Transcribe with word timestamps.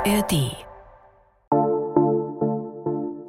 ARD. 0.00 0.56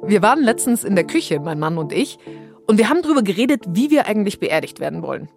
Wir 0.08 0.22
waren 0.22 0.42
letztens 0.42 0.84
in 0.84 0.94
der 0.94 1.06
Küche, 1.06 1.38
mein 1.38 1.58
Mann 1.58 1.76
und 1.76 1.92
ich, 1.92 2.18
und 2.66 2.78
wir 2.78 2.88
haben 2.88 3.02
darüber 3.02 3.22
geredet, 3.22 3.64
wie 3.68 3.90
wir 3.90 4.06
eigentlich 4.06 4.40
beerdigt 4.40 4.80
werden 4.80 5.02
wollen. 5.02 5.28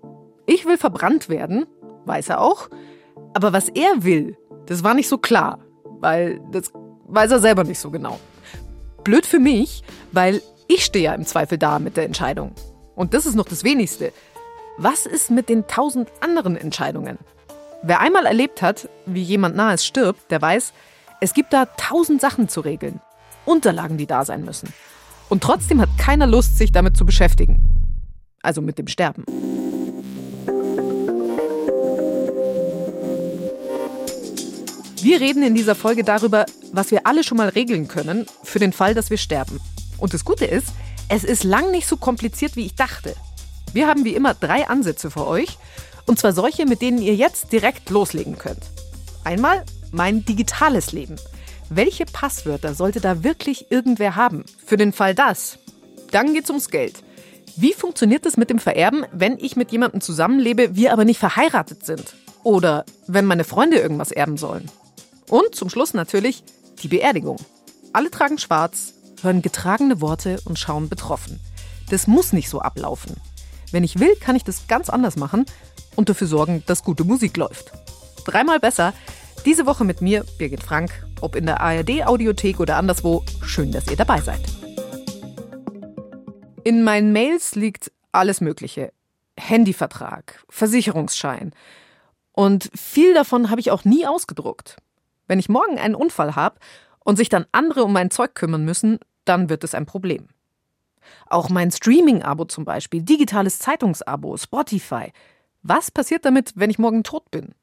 Ich 0.45 0.65
will 0.65 0.77
verbrannt 0.77 1.27
werden, 1.27 1.65
weiß 2.05 2.29
er 2.29 2.39
auch, 2.39 2.69
aber 3.33 3.51
was 3.51 3.67
er 3.67 4.03
will, 4.03 4.37
das 4.67 4.85
war 4.85 4.93
nicht 4.93 5.09
so 5.09 5.17
klar, 5.17 5.59
weil 5.99 6.39
das 6.51 6.71
weiß 7.07 7.31
er 7.31 7.39
selber 7.39 7.65
nicht 7.65 7.79
so 7.79 7.91
genau. 7.91 8.17
Blöd 9.03 9.25
für 9.25 9.39
mich, 9.39 9.83
weil 10.13 10.41
ich 10.69 10.85
stehe 10.85 11.05
ja 11.05 11.13
im 11.15 11.25
Zweifel 11.25 11.57
da 11.57 11.79
mit 11.79 11.97
der 11.97 12.05
Entscheidung. 12.05 12.53
Und 12.95 13.13
das 13.13 13.25
ist 13.25 13.35
noch 13.35 13.47
das 13.47 13.65
Wenigste. 13.65 14.13
Was 14.77 15.05
ist 15.05 15.31
mit 15.31 15.49
den 15.49 15.67
tausend 15.67 16.09
anderen 16.21 16.55
Entscheidungen? 16.55 17.17
Wer 17.83 17.99
einmal 17.99 18.25
erlebt 18.25 18.61
hat, 18.61 18.87
wie 19.05 19.21
jemand 19.21 19.57
nahes 19.57 19.85
stirbt, 19.85 20.31
der 20.31 20.41
weiß, 20.41 20.71
es 21.25 21.33
gibt 21.33 21.53
da 21.53 21.65
tausend 21.65 22.21
Sachen 22.21 22.49
zu 22.49 22.61
regeln. 22.61 23.01
Unterlagen, 23.45 23.97
die 23.97 24.05
da 24.05 24.23
sein 24.23 24.45
müssen. 24.45 24.71
Und 25.27 25.41
trotzdem 25.41 25.81
hat 25.81 25.89
keiner 25.97 26.27
Lust, 26.27 26.55
sich 26.55 26.71
damit 26.71 26.95
zu 26.95 27.03
beschäftigen. 27.03 27.57
Also 28.43 28.61
mit 28.61 28.77
dem 28.77 28.87
Sterben. 28.87 29.25
Wir 35.01 35.19
reden 35.19 35.41
in 35.41 35.55
dieser 35.55 35.73
Folge 35.73 36.03
darüber, 36.03 36.45
was 36.71 36.91
wir 36.91 37.07
alle 37.07 37.23
schon 37.23 37.39
mal 37.39 37.49
regeln 37.49 37.87
können, 37.87 38.27
für 38.43 38.59
den 38.59 38.71
Fall, 38.71 38.93
dass 38.93 39.09
wir 39.09 39.17
sterben. 39.17 39.59
Und 39.97 40.13
das 40.13 40.25
Gute 40.25 40.45
ist, 40.45 40.67
es 41.09 41.23
ist 41.23 41.43
lang 41.43 41.71
nicht 41.71 41.87
so 41.87 41.97
kompliziert, 41.97 42.55
wie 42.55 42.67
ich 42.67 42.75
dachte. 42.75 43.15
Wir 43.73 43.87
haben 43.87 44.05
wie 44.05 44.13
immer 44.13 44.35
drei 44.35 44.67
Ansätze 44.67 45.09
für 45.09 45.25
euch. 45.25 45.57
Und 46.05 46.19
zwar 46.19 46.33
solche, 46.33 46.67
mit 46.67 46.83
denen 46.83 46.99
ihr 46.99 47.15
jetzt 47.15 47.51
direkt 47.51 47.89
loslegen 47.89 48.37
könnt. 48.37 48.61
Einmal 49.23 49.65
mein 49.95 50.25
digitales 50.25 50.91
Leben. 50.91 51.15
Welche 51.69 52.05
Passwörter 52.05 52.75
sollte 52.75 52.99
da 52.99 53.23
wirklich 53.23 53.71
irgendwer 53.71 54.15
haben? 54.15 54.43
Für 54.65 54.77
den 54.77 54.91
Fall 54.91 55.15
das. 55.15 55.57
Dann 56.11 56.33
geht's 56.33 56.49
ums 56.49 56.69
Geld. 56.69 57.01
Wie 57.55 57.73
funktioniert 57.73 58.25
es 58.25 58.35
mit 58.37 58.49
dem 58.49 58.59
Vererben, 58.59 59.05
wenn 59.13 59.39
ich 59.39 59.55
mit 59.55 59.71
jemandem 59.71 60.01
zusammenlebe, 60.01 60.75
wir 60.75 60.91
aber 60.91 61.05
nicht 61.05 61.19
verheiratet 61.19 61.85
sind? 61.85 62.13
Oder 62.43 62.85
wenn 63.07 63.25
meine 63.25 63.45
Freunde 63.45 63.77
irgendwas 63.77 64.11
erben 64.11 64.37
sollen? 64.37 64.69
Und 65.29 65.55
zum 65.55 65.69
Schluss 65.69 65.93
natürlich 65.93 66.43
die 66.83 66.89
Beerdigung. 66.89 67.37
Alle 67.93 68.11
tragen 68.11 68.37
schwarz, 68.37 68.93
hören 69.21 69.41
getragene 69.41 70.01
Worte 70.01 70.39
und 70.43 70.59
schauen 70.59 70.89
betroffen. 70.89 71.39
Das 71.89 72.05
muss 72.05 72.33
nicht 72.33 72.49
so 72.49 72.59
ablaufen. 72.59 73.15
Wenn 73.71 73.85
ich 73.85 73.99
will, 73.99 74.15
kann 74.17 74.35
ich 74.35 74.43
das 74.43 74.67
ganz 74.67 74.89
anders 74.89 75.15
machen 75.15 75.45
und 75.95 76.09
dafür 76.09 76.27
sorgen, 76.27 76.63
dass 76.65 76.83
gute 76.83 77.05
Musik 77.05 77.37
läuft. 77.37 77.71
Dreimal 78.25 78.59
besser. 78.59 78.93
Diese 79.45 79.67
Woche 79.67 79.83
mit 79.83 80.01
mir, 80.01 80.25
Birgit 80.39 80.63
Frank, 80.63 81.05
ob 81.21 81.35
in 81.35 81.45
der 81.45 81.61
ARD-Audiothek 81.61 82.59
oder 82.59 82.77
anderswo. 82.77 83.23
Schön, 83.43 83.71
dass 83.71 83.87
ihr 83.87 83.95
dabei 83.95 84.19
seid. 84.19 84.41
In 86.63 86.83
meinen 86.83 87.13
Mails 87.13 87.53
liegt 87.53 87.91
alles 88.11 88.41
Mögliche. 88.41 88.91
Handyvertrag, 89.37 90.43
Versicherungsschein. 90.49 91.51
Und 92.31 92.71
viel 92.73 93.13
davon 93.13 93.51
habe 93.51 93.61
ich 93.61 93.69
auch 93.69 93.85
nie 93.85 94.07
ausgedruckt. 94.07 94.77
Wenn 95.27 95.37
ich 95.37 95.47
morgen 95.47 95.77
einen 95.77 95.93
Unfall 95.93 96.35
habe 96.35 96.59
und 97.03 97.17
sich 97.17 97.29
dann 97.29 97.45
andere 97.51 97.83
um 97.83 97.93
mein 97.93 98.09
Zeug 98.09 98.33
kümmern 98.33 98.65
müssen, 98.65 98.97
dann 99.25 99.47
wird 99.49 99.63
es 99.63 99.75
ein 99.75 99.85
Problem. 99.85 100.27
Auch 101.27 101.49
mein 101.49 101.69
Streaming-Abo 101.69 102.45
zum 102.45 102.65
Beispiel, 102.65 103.03
digitales 103.03 103.59
Zeitungsabo, 103.59 104.37
Spotify. 104.37 105.11
Was 105.61 105.91
passiert 105.91 106.25
damit, 106.25 106.53
wenn 106.55 106.71
ich 106.71 106.79
morgen 106.79 107.03
tot 107.03 107.29
bin? 107.29 107.53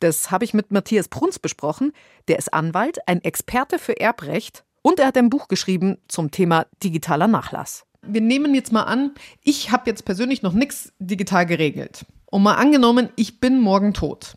Das 0.00 0.30
habe 0.30 0.44
ich 0.44 0.54
mit 0.54 0.72
Matthias 0.72 1.08
Prunz 1.08 1.38
besprochen. 1.38 1.92
Der 2.28 2.38
ist 2.38 2.52
Anwalt, 2.52 2.98
ein 3.06 3.22
Experte 3.24 3.78
für 3.78 3.98
Erbrecht 3.98 4.64
und 4.82 5.00
er 5.00 5.06
hat 5.06 5.16
ein 5.16 5.30
Buch 5.30 5.48
geschrieben 5.48 5.98
zum 6.08 6.30
Thema 6.30 6.66
digitaler 6.82 7.28
Nachlass. 7.28 7.84
Wir 8.02 8.20
nehmen 8.20 8.54
jetzt 8.54 8.72
mal 8.72 8.84
an, 8.84 9.14
ich 9.42 9.72
habe 9.72 9.90
jetzt 9.90 10.04
persönlich 10.04 10.42
noch 10.42 10.52
nichts 10.52 10.92
digital 10.98 11.46
geregelt. 11.46 12.06
Und 12.26 12.42
mal 12.42 12.54
angenommen, 12.54 13.08
ich 13.16 13.40
bin 13.40 13.60
morgen 13.60 13.94
tot. 13.94 14.36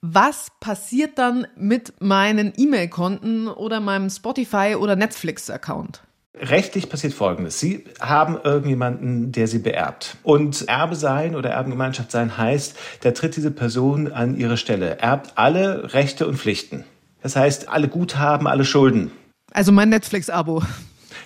Was 0.00 0.52
passiert 0.60 1.18
dann 1.18 1.48
mit 1.56 2.00
meinen 2.00 2.52
E-Mail-Konten 2.56 3.48
oder 3.48 3.80
meinem 3.80 4.10
Spotify- 4.10 4.76
oder 4.76 4.94
Netflix-Account? 4.94 6.04
Rechtlich 6.36 6.88
passiert 6.88 7.14
Folgendes. 7.14 7.58
Sie 7.58 7.84
haben 8.00 8.38
irgendjemanden, 8.42 9.32
der 9.32 9.48
Sie 9.48 9.58
beerbt. 9.58 10.16
Und 10.22 10.68
Erbe 10.68 10.94
sein 10.94 11.34
oder 11.34 11.50
Erbengemeinschaft 11.50 12.10
sein 12.10 12.36
heißt, 12.36 12.76
da 13.02 13.10
tritt 13.10 13.36
diese 13.36 13.50
Person 13.50 14.12
an 14.12 14.36
ihre 14.36 14.56
Stelle, 14.56 14.98
erbt 14.98 15.32
alle 15.36 15.94
Rechte 15.94 16.26
und 16.26 16.36
Pflichten. 16.36 16.84
Das 17.22 17.34
heißt, 17.34 17.68
alle 17.68 17.88
Guthaben, 17.88 18.46
alle 18.46 18.64
Schulden. 18.64 19.10
Also 19.52 19.72
mein 19.72 19.88
Netflix-Abo. 19.88 20.62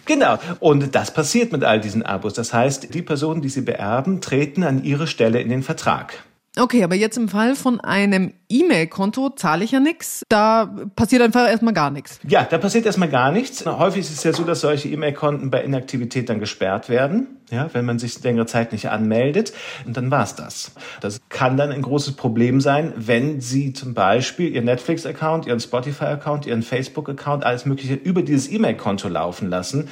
Genau. 0.05 0.39
Und 0.59 0.95
das 0.95 1.13
passiert 1.13 1.53
mit 1.53 1.63
all 1.65 1.81
diesen 1.81 2.03
Abos. 2.03 2.34
Das 2.34 2.53
heißt, 2.53 2.95
die 2.95 3.03
Personen, 3.03 3.43
die 3.43 3.49
Sie 3.49 3.61
beerben, 3.61 4.21
treten 4.21 4.65
an 4.65 4.83
ihre 4.83 5.07
Stelle 5.07 5.41
in 5.41 5.49
den 5.49 5.63
Vertrag. 5.63 6.25
Okay, 6.59 6.85
aber 6.85 6.95
jetzt 6.95 7.17
im 7.17 7.31
Fall 7.31 7.55
von 7.55 7.81
einem 7.81 8.35
E-Mail-Konto 8.51 9.31
zahle 9.31 9.65
ich 9.65 9.71
ja 9.71 9.81
nichts. 9.81 10.23
Da 10.29 10.67
passiert 10.95 11.23
einfach 11.23 11.49
erstmal 11.49 11.73
gar 11.73 11.91
nichts. 11.91 12.21
Ja, 12.29 12.45
da 12.45 12.59
passiert 12.59 12.85
erstmal 12.85 13.09
gar 13.09 13.33
nichts. 13.33 13.65
Häufig 13.65 14.01
ist 14.01 14.13
es 14.13 14.23
ja 14.23 14.35
so, 14.35 14.45
dass 14.45 14.61
solche 14.61 14.91
E-Mail-Konten 14.91 15.51
bei 15.51 15.65
Inaktivität 15.65 16.29
dann 16.29 16.41
gesperrt 16.41 16.91
werden, 16.91 17.39
ja, 17.51 17.71
wenn 17.73 17.87
man 17.87 17.99
sich 17.99 18.23
längere 18.23 18.45
Zeit 18.45 18.73
nicht 18.73 18.91
anmeldet. 18.91 19.55
Und 19.87 19.97
dann 19.97 20.11
war's 20.11 20.37
das. 20.37 20.73
Das 21.01 21.23
kann 21.31 21.57
dann 21.57 21.73
ein 21.73 21.81
großes 21.81 22.17
Problem 22.17 22.61
sein, 22.61 22.93
wenn 22.97 23.41
Sie 23.41 23.73
zum 23.73 23.95
Beispiel 23.95 24.55
Ihren 24.55 24.67
Netflix-Account, 24.67 25.47
Ihren 25.47 25.61
Spotify-Account, 25.61 26.45
Ihren 26.45 26.63
Facebook-Account, 26.63 27.45
alles 27.45 27.65
Mögliche 27.65 27.95
über 27.95 28.21
dieses 28.21 28.53
E-Mail-Konto 28.53 29.09
laufen 29.09 29.49
lassen. 29.49 29.89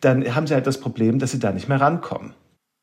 Dann 0.00 0.34
haben 0.34 0.46
Sie 0.46 0.54
halt 0.54 0.66
das 0.66 0.80
Problem, 0.80 1.18
dass 1.18 1.32
Sie 1.32 1.38
da 1.38 1.52
nicht 1.52 1.68
mehr 1.68 1.82
rankommen. 1.82 2.32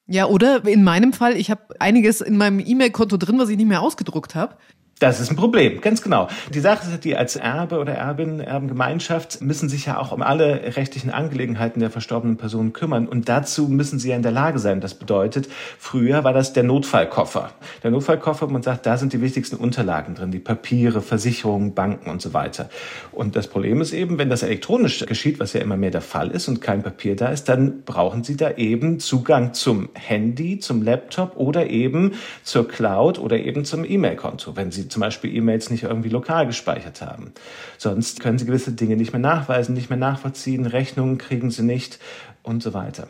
Ja, 0.07 0.27
oder 0.27 0.67
in 0.67 0.83
meinem 0.83 1.13
Fall, 1.13 1.35
ich 1.35 1.49
habe 1.49 1.75
einiges 1.79 2.21
in 2.21 2.37
meinem 2.37 2.59
E-Mail-Konto 2.59 3.17
drin, 3.17 3.39
was 3.39 3.49
ich 3.49 3.57
nicht 3.57 3.67
mehr 3.67 3.81
ausgedruckt 3.81 4.35
habe. 4.35 4.55
Das 4.99 5.19
ist 5.19 5.29
ein 5.29 5.35
Problem, 5.35 5.81
ganz 5.81 6.01
genau. 6.01 6.29
Die 6.53 6.61
Sache 6.61 6.89
ist, 6.89 7.03
die 7.03 7.17
als 7.17 7.35
Erbe 7.35 7.79
oder 7.79 7.95
Erbin, 7.95 8.39
Erbengemeinschaft 8.39 9.41
müssen 9.41 9.67
sich 9.67 9.87
ja 9.87 9.99
auch 9.99 10.13
um 10.13 10.21
alle 10.21 10.77
rechtlichen 10.77 11.09
Angelegenheiten 11.09 11.81
der 11.81 11.89
verstorbenen 11.89 12.37
Person 12.37 12.71
kümmern. 12.71 13.05
Und 13.05 13.27
dazu 13.27 13.67
müssen 13.67 13.99
sie 13.99 14.11
ja 14.11 14.15
in 14.15 14.21
der 14.21 14.31
Lage 14.31 14.57
sein. 14.57 14.79
Das 14.79 14.93
bedeutet, 14.93 15.49
früher 15.77 16.23
war 16.23 16.31
das 16.31 16.53
der 16.53 16.63
Notfallkoffer. 16.63 17.51
Der 17.83 17.91
Notfallkoffer, 17.91 18.47
man 18.47 18.63
sagt, 18.63 18.85
da 18.85 18.95
sind 18.95 19.11
die 19.11 19.19
wichtigsten 19.19 19.57
Unterlagen 19.57 20.15
drin, 20.15 20.31
die 20.31 20.39
Papiere, 20.39 21.01
Versicherungen, 21.01 21.73
Banken 21.73 22.09
und 22.09 22.21
so 22.21 22.33
weiter. 22.33 22.69
Und 23.11 23.35
das 23.35 23.49
Problem 23.49 23.81
ist 23.81 23.91
eben, 23.91 24.17
wenn 24.17 24.29
das 24.29 24.43
elektronisch 24.43 25.05
geschieht, 25.05 25.41
was 25.41 25.51
ja 25.51 25.59
immer 25.59 25.75
mehr 25.75 25.91
der 25.91 25.99
Fall 25.99 26.31
ist 26.31 26.47
und 26.47 26.61
kein 26.61 26.83
Papier 26.83 27.17
da 27.17 27.27
ist, 27.27 27.49
dann 27.49 27.83
brauchen 27.83 28.23
sie 28.23 28.37
da 28.37 28.51
eben 28.51 29.01
Zugang 29.01 29.53
zum 29.53 29.89
Handy, 29.93 30.59
zum 30.59 30.81
Laptop 30.81 31.35
oder 31.35 31.69
eben 31.69 32.13
zur 32.43 32.65
Cloud 32.65 33.19
oder 33.19 33.37
eben 33.37 33.65
zum 33.65 33.83
E-Mail-Konto, 33.83 34.55
wenn 34.55 34.71
sie 34.71 34.84
zum 34.87 35.01
Beispiel 35.01 35.35
E-Mails 35.35 35.69
nicht 35.69 35.83
irgendwie 35.83 36.09
lokal 36.09 36.45
gespeichert 36.45 37.01
haben. 37.01 37.33
Sonst 37.77 38.19
können 38.19 38.37
Sie 38.37 38.45
gewisse 38.45 38.71
Dinge 38.71 38.95
nicht 38.95 39.13
mehr 39.13 39.21
nachweisen, 39.21 39.73
nicht 39.73 39.89
mehr 39.89 39.99
nachvollziehen, 39.99 40.65
Rechnungen 40.65 41.17
kriegen 41.17 41.51
Sie 41.51 41.63
nicht 41.63 41.99
und 42.43 42.63
so 42.63 42.73
weiter. 42.73 43.07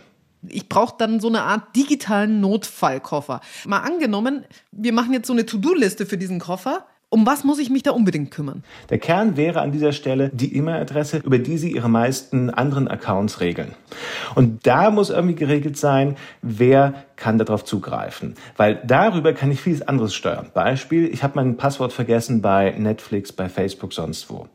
Ich 0.47 0.69
brauche 0.69 0.95
dann 0.97 1.19
so 1.19 1.27
eine 1.27 1.41
Art 1.41 1.75
digitalen 1.75 2.39
Notfallkoffer. 2.39 3.41
Mal 3.65 3.79
angenommen, 3.79 4.45
wir 4.71 4.93
machen 4.93 5.13
jetzt 5.13 5.27
so 5.27 5.33
eine 5.33 5.45
To-Do-Liste 5.45 6.05
für 6.05 6.17
diesen 6.17 6.39
Koffer. 6.39 6.85
Um 7.09 7.25
was 7.25 7.43
muss 7.43 7.59
ich 7.59 7.69
mich 7.69 7.83
da 7.83 7.91
unbedingt 7.91 8.31
kümmern? 8.31 8.63
Der 8.89 8.97
Kern 8.97 9.37
wäre 9.37 9.61
an 9.61 9.71
dieser 9.71 9.91
Stelle 9.91 10.31
die 10.33 10.55
E-Mail-Adresse, 10.57 11.19
über 11.19 11.37
die 11.37 11.57
Sie 11.57 11.71
Ihre 11.71 11.87
meisten 11.87 12.49
anderen 12.49 12.87
Accounts 12.87 13.39
regeln. 13.39 13.73
Und 14.33 14.65
da 14.67 14.89
muss 14.89 15.11
irgendwie 15.11 15.35
geregelt 15.35 15.77
sein, 15.77 16.17
wer 16.41 17.05
kann 17.15 17.37
darauf 17.37 17.63
zugreifen. 17.63 18.35
Weil 18.57 18.81
darüber 18.85 19.33
kann 19.33 19.51
ich 19.51 19.61
vieles 19.61 19.81
anderes 19.81 20.13
steuern. 20.13 20.47
Beispiel, 20.53 21.05
ich 21.05 21.23
habe 21.23 21.33
mein 21.35 21.55
Passwort 21.57 21.93
vergessen 21.93 22.41
bei 22.41 22.71
Netflix, 22.77 23.31
bei 23.31 23.47
Facebook, 23.47 23.93
sonst 23.93 24.29
wo. 24.29 24.47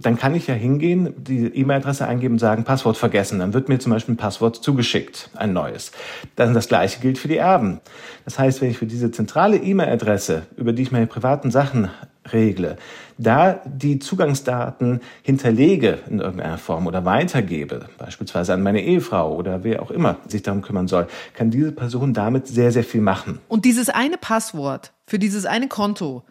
Dann 0.00 0.18
kann 0.18 0.34
ich 0.34 0.46
ja 0.46 0.54
hingehen, 0.54 1.14
die 1.16 1.46
E-Mail-Adresse 1.46 2.06
eingeben 2.06 2.34
und 2.34 2.38
sagen, 2.40 2.64
Passwort 2.64 2.96
vergessen. 2.96 3.38
Dann 3.38 3.54
wird 3.54 3.68
mir 3.68 3.78
zum 3.78 3.92
Beispiel 3.92 4.14
ein 4.14 4.18
Passwort 4.18 4.56
zugeschickt, 4.56 5.30
ein 5.36 5.52
neues. 5.52 5.92
Dann 6.34 6.54
das 6.54 6.68
gleiche 6.68 7.00
gilt 7.00 7.18
für 7.18 7.28
die 7.28 7.36
Erben. 7.36 7.80
Das 8.24 8.38
heißt, 8.38 8.60
wenn 8.60 8.70
ich 8.70 8.78
für 8.78 8.86
diese 8.86 9.12
zentrale 9.12 9.58
E-Mail-Adresse, 9.58 10.46
über 10.56 10.72
die 10.72 10.82
ich 10.82 10.90
meine 10.90 11.06
privaten 11.06 11.50
Sachen 11.50 11.88
regle, 12.32 12.76
da 13.18 13.60
die 13.64 13.98
Zugangsdaten 13.98 15.00
hinterlege 15.22 15.98
in 16.08 16.20
irgendeiner 16.20 16.58
Form 16.58 16.86
oder 16.86 17.04
weitergebe, 17.04 17.86
beispielsweise 17.98 18.54
an 18.54 18.62
meine 18.62 18.82
Ehefrau 18.82 19.34
oder 19.34 19.64
wer 19.64 19.82
auch 19.82 19.90
immer 19.90 20.16
sich 20.26 20.42
darum 20.42 20.62
kümmern 20.62 20.88
soll, 20.88 21.06
kann 21.34 21.50
diese 21.50 21.72
Person 21.72 22.14
damit 22.14 22.46
sehr, 22.46 22.72
sehr 22.72 22.84
viel 22.84 23.00
machen. 23.00 23.40
Und 23.48 23.64
dieses 23.64 23.88
eine 23.88 24.18
Passwort 24.18 24.92
für 25.06 25.18
dieses 25.18 25.46
eine 25.46 25.68
Konto, 25.68 26.22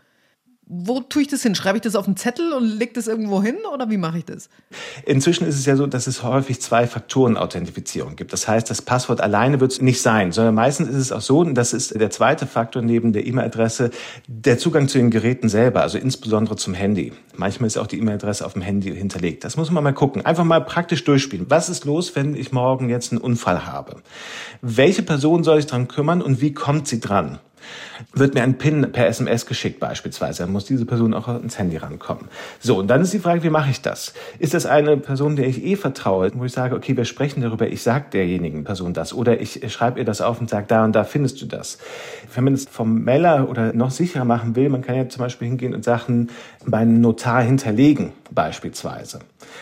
wo 0.69 0.99
tue 0.99 1.21
ich 1.21 1.27
das 1.29 1.43
hin? 1.43 1.55
Schreibe 1.55 1.77
ich 1.77 1.81
das 1.81 1.95
auf 1.95 2.07
einen 2.07 2.17
Zettel 2.17 2.51
und 2.51 2.65
lege 2.65 2.91
das 2.93 3.07
irgendwo 3.07 3.41
hin 3.41 3.55
oder 3.73 3.89
wie 3.89 3.95
mache 3.95 4.17
ich 4.17 4.25
das? 4.25 4.49
Inzwischen 5.05 5.47
ist 5.47 5.57
es 5.57 5.65
ja 5.65 5.77
so, 5.77 5.87
dass 5.87 6.07
es 6.07 6.23
häufig 6.23 6.61
zwei 6.61 6.87
Faktoren-Authentifizierung 6.87 8.17
gibt. 8.17 8.33
Das 8.33 8.49
heißt, 8.49 8.69
das 8.69 8.81
Passwort 8.81 9.21
alleine 9.21 9.61
wird 9.61 9.71
es 9.71 9.81
nicht 9.81 10.01
sein, 10.01 10.33
sondern 10.33 10.55
meistens 10.55 10.89
ist 10.89 10.97
es 10.97 11.11
auch 11.13 11.21
so, 11.21 11.39
und 11.39 11.55
das 11.55 11.71
ist 11.71 11.97
der 11.97 12.09
zweite 12.09 12.45
Faktor 12.45 12.81
neben 12.81 13.13
der 13.13 13.25
E-Mail-Adresse, 13.25 13.91
der 14.27 14.57
Zugang 14.57 14.89
zu 14.89 14.97
den 14.97 15.09
Geräten 15.09 15.47
selber, 15.47 15.83
also 15.83 15.97
insbesondere 15.97 16.57
zum 16.57 16.73
Handy. 16.73 17.13
Manchmal 17.37 17.67
ist 17.67 17.77
auch 17.77 17.87
die 17.87 17.99
E-Mail-Adresse 17.99 18.45
auf 18.45 18.53
dem 18.53 18.61
Handy 18.61 18.93
hinterlegt. 18.93 19.45
Das 19.45 19.55
muss 19.55 19.71
man 19.71 19.85
mal 19.85 19.93
gucken. 19.93 20.25
Einfach 20.25 20.43
mal 20.43 20.59
praktisch 20.59 21.05
durchspielen. 21.05 21.45
Was 21.49 21.69
ist 21.69 21.85
los, 21.85 22.15
wenn 22.15 22.35
ich 22.35 22.51
morgen 22.51 22.89
jetzt 22.89 23.13
einen 23.13 23.21
Unfall 23.21 23.65
habe? 23.65 24.01
Welche 24.61 25.01
Person 25.01 25.45
soll 25.45 25.59
ich 25.59 25.65
dran 25.65 25.87
kümmern 25.87 26.21
und 26.21 26.41
wie 26.41 26.53
kommt 26.53 26.89
sie 26.89 26.99
dran? 26.99 27.39
Wird 28.13 28.33
mir 28.33 28.43
ein 28.43 28.57
PIN 28.57 28.91
per 28.91 29.07
SMS 29.07 29.45
geschickt 29.45 29.79
beispielsweise. 29.79 30.43
Dann 30.43 30.51
muss 30.51 30.65
diese 30.65 30.85
Person 30.85 31.13
auch 31.13 31.27
ins 31.27 31.57
Handy 31.57 31.77
rankommen. 31.77 32.29
So, 32.59 32.77
und 32.77 32.87
dann 32.87 33.01
ist 33.01 33.13
die 33.13 33.19
Frage, 33.19 33.43
wie 33.43 33.49
mache 33.49 33.69
ich 33.69 33.81
das? 33.81 34.13
Ist 34.39 34.53
das 34.53 34.65
eine 34.65 34.97
Person, 34.97 35.35
der 35.35 35.47
ich 35.47 35.63
eh 35.63 35.75
vertraue, 35.75 36.31
wo 36.35 36.45
ich 36.45 36.53
sage, 36.53 36.75
okay, 36.75 36.95
wir 36.97 37.05
sprechen 37.05 37.41
darüber, 37.41 37.67
ich 37.67 37.81
sage 37.81 38.05
derjenigen 38.13 38.63
Person 38.63 38.93
das 38.93 39.13
oder 39.13 39.39
ich 39.39 39.61
schreibe 39.71 39.99
ihr 39.99 40.05
das 40.05 40.21
auf 40.21 40.39
und 40.39 40.49
sage, 40.49 40.65
da 40.67 40.83
und 40.85 40.93
da 40.93 41.03
findest 41.03 41.41
du 41.41 41.45
das. 41.45 41.77
Wenn 42.33 42.43
man 42.43 42.53
es 42.53 42.65
formeller 42.65 43.49
oder 43.49 43.73
noch 43.73 43.91
sicherer 43.91 44.25
machen 44.25 44.55
will, 44.55 44.69
man 44.69 44.81
kann 44.81 44.95
ja 44.95 45.09
zum 45.09 45.21
Beispiel 45.21 45.47
hingehen 45.47 45.73
und 45.73 45.83
Sachen 45.83 46.29
beim 46.67 46.99
Notar 47.01 47.41
hinterlegen 47.41 48.13
beispielsweise. 48.31 49.19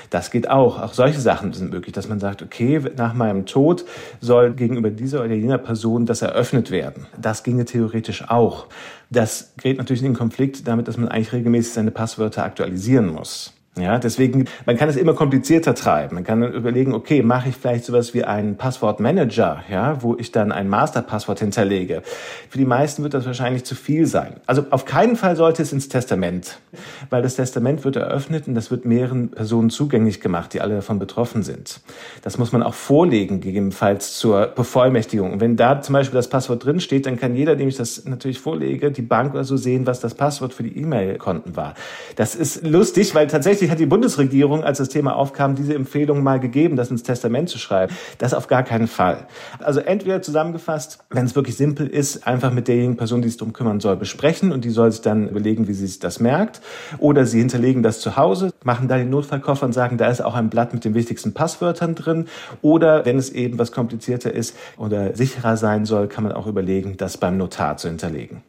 Das 0.10 0.32
geht 0.32 0.50
auch. 0.50 0.82
Auch 0.82 0.94
solche 0.94 1.22
Sachen 1.22 1.54
sind 1.54 1.72
möglich, 1.72 1.94
dass 1.94 2.10
man 2.10 2.20
sagt, 2.20 2.42
okay, 2.42 2.82
nach 2.98 3.14
meinem 3.14 3.46
Tod 3.46 3.86
soll 4.20 4.54
gegenüber 4.54 4.90
dieser 4.90 5.24
oder 5.24 5.36
jener 5.36 5.60
Person 5.60 6.06
das 6.06 6.22
eröffnet 6.22 6.72
werden. 6.72 7.06
Das 7.20 7.44
ginge 7.44 7.66
theoretisch 7.66 8.30
auch. 8.30 8.68
Das 9.10 9.54
gerät 9.58 9.78
natürlich 9.78 10.02
in 10.02 10.10
den 10.10 10.18
Konflikt 10.18 10.68
damit, 10.68 10.88
dass 10.88 10.98
man 10.98 11.08
eigentlich 11.08 11.34
regelmäßig 11.34 11.74
seine 11.74 11.92
Passwörter 11.92 12.44
aktualisieren 12.44 13.08
muss. 13.08 13.54
Ja, 13.78 14.00
deswegen, 14.00 14.46
man 14.66 14.78
kann 14.78 14.88
es 14.88 14.96
immer 14.96 15.14
komplizierter 15.14 15.76
treiben. 15.76 16.16
Man 16.16 16.24
kann 16.24 16.42
überlegen, 16.44 16.94
okay, 16.94 17.22
mache 17.22 17.50
ich 17.50 17.58
vielleicht 17.58 17.84
sowas 17.84 18.14
wie 18.14 18.24
einen 18.24 18.56
Passwortmanager, 18.56 19.66
ja, 19.70 20.02
wo 20.02 20.16
ich 20.18 20.32
dann 20.32 20.54
ein 20.54 20.70
Masterpasswort 20.70 21.40
hinterlege. 21.40 22.02
Für 22.50 22.58
die 22.58 22.64
meisten 22.64 23.04
wird 23.04 23.14
das 23.14 23.26
wahrscheinlich 23.26 23.66
zu 23.66 23.76
viel 23.76 24.06
sein. 24.06 24.36
Also 24.46 24.66
auf 24.70 24.86
keinen 24.86 25.18
Fall 25.18 25.36
sollte 25.36 25.62
es 25.62 25.74
ins 25.74 25.90
Testament, 25.90 26.60
weil 27.10 27.22
das 27.22 27.36
Testament 27.36 27.84
wird 27.84 27.98
eröffnet 27.98 28.48
und 28.48 28.56
das 28.56 28.72
wird 28.72 28.86
mehreren 28.86 29.32
Personen 29.32 29.70
zugänglich 29.70 30.22
gemacht, 30.22 30.54
die 30.54 30.62
alle 30.62 30.76
davon 30.76 30.98
betroffen 30.98 31.44
sind. 31.44 31.82
Das 32.22 32.38
muss 32.38 32.54
man 32.54 32.64
auch 32.64 32.76
vorlegen, 32.76 33.42
gegebenenfalls 33.42 34.18
zur 34.18 34.48
Bevollmächtigung. 34.48 35.34
Und 35.34 35.42
wenn 35.42 35.58
da 35.58 35.82
zum 35.82 35.92
Beispiel 35.92 36.16
das 36.16 36.30
Passwort 36.30 36.64
drin 36.64 36.80
steht, 36.80 37.08
dann 37.08 37.20
kann 37.20 37.36
jeder, 37.36 37.58
dem 37.58 37.68
ich 37.68 37.76
das 37.76 38.06
natürlich 38.06 38.40
vorlege, 38.40 38.90
die 38.90 39.02
Bank 39.02 39.34
oder 39.34 39.44
so 39.44 39.58
sehen, 39.58 39.86
was 39.86 40.00
das 40.00 40.14
Passwort 40.14 40.54
für 40.54 40.64
die 40.64 40.78
E-Mail-Konten 40.80 41.58
war. 41.58 41.74
Das 42.16 42.36
ist 42.36 42.66
lustig, 42.66 43.14
weil 43.14 43.28
tatsächlich 43.28 43.65
Tatsächlich 43.66 43.72
hat 43.72 43.80
die 43.80 43.90
Bundesregierung, 43.90 44.64
als 44.64 44.78
das 44.78 44.90
Thema 44.90 45.16
aufkam, 45.16 45.56
diese 45.56 45.74
Empfehlung 45.74 46.22
mal 46.22 46.40
gegeben, 46.40 46.76
das 46.76 46.92
ins 46.92 47.02
Testament 47.02 47.50
zu 47.50 47.58
schreiben. 47.58 47.96
Das 48.20 48.36
auf 48.36 48.46
gar 48.46 48.62
keinen 48.62 48.86
Fall. 48.86 49.26
Also 49.58 49.80
entweder 49.80 50.22
zusammengefasst, 50.22 51.00
wenn 51.10 51.26
es 51.26 51.36
wirklich 51.36 51.58
simpel 51.58 51.88
ist, 51.88 52.28
einfach 52.28 52.54
mit 52.54 52.68
derjenigen 52.68 52.96
Person, 52.96 53.24
die 53.24 53.28
sich 53.28 53.38
darum 53.38 53.54
kümmern 53.54 53.80
soll, 53.80 53.98
besprechen 53.98 54.52
und 54.52 54.66
die 54.66 54.70
soll 54.70 54.92
sich 54.92 55.02
dann 55.02 55.30
überlegen, 55.30 55.68
wie 55.68 55.74
sie 55.74 55.88
sich 55.88 55.98
das 55.98 56.20
merkt. 56.20 56.62
Oder 57.00 57.26
sie 57.26 57.40
hinterlegen 57.40 57.82
das 57.82 58.02
zu 58.02 58.18
Hause, 58.18 58.52
machen 58.64 58.88
da 58.88 58.98
den 58.98 59.10
Notfallkoffer 59.10 59.66
und 59.66 59.74
sagen, 59.74 59.98
da 59.98 60.10
ist 60.10 60.24
auch 60.24 60.36
ein 60.36 60.52
Blatt 60.52 60.76
mit 60.76 60.86
den 60.86 60.94
wichtigsten 60.94 61.34
Passwörtern 61.34 61.96
drin. 61.96 62.28
Oder 62.62 63.04
wenn 63.06 63.18
es 63.18 63.32
eben 63.32 63.58
was 63.58 63.72
komplizierter 63.72 64.32
ist 64.32 64.56
oder 64.78 65.16
sicherer 65.16 65.58
sein 65.58 65.86
soll, 65.86 66.08
kann 66.08 66.24
man 66.24 66.34
auch 66.34 66.46
überlegen, 66.46 66.98
das 66.98 67.18
beim 67.18 67.38
Notar 67.38 67.78
zu 67.78 67.88
hinterlegen. 67.88 68.44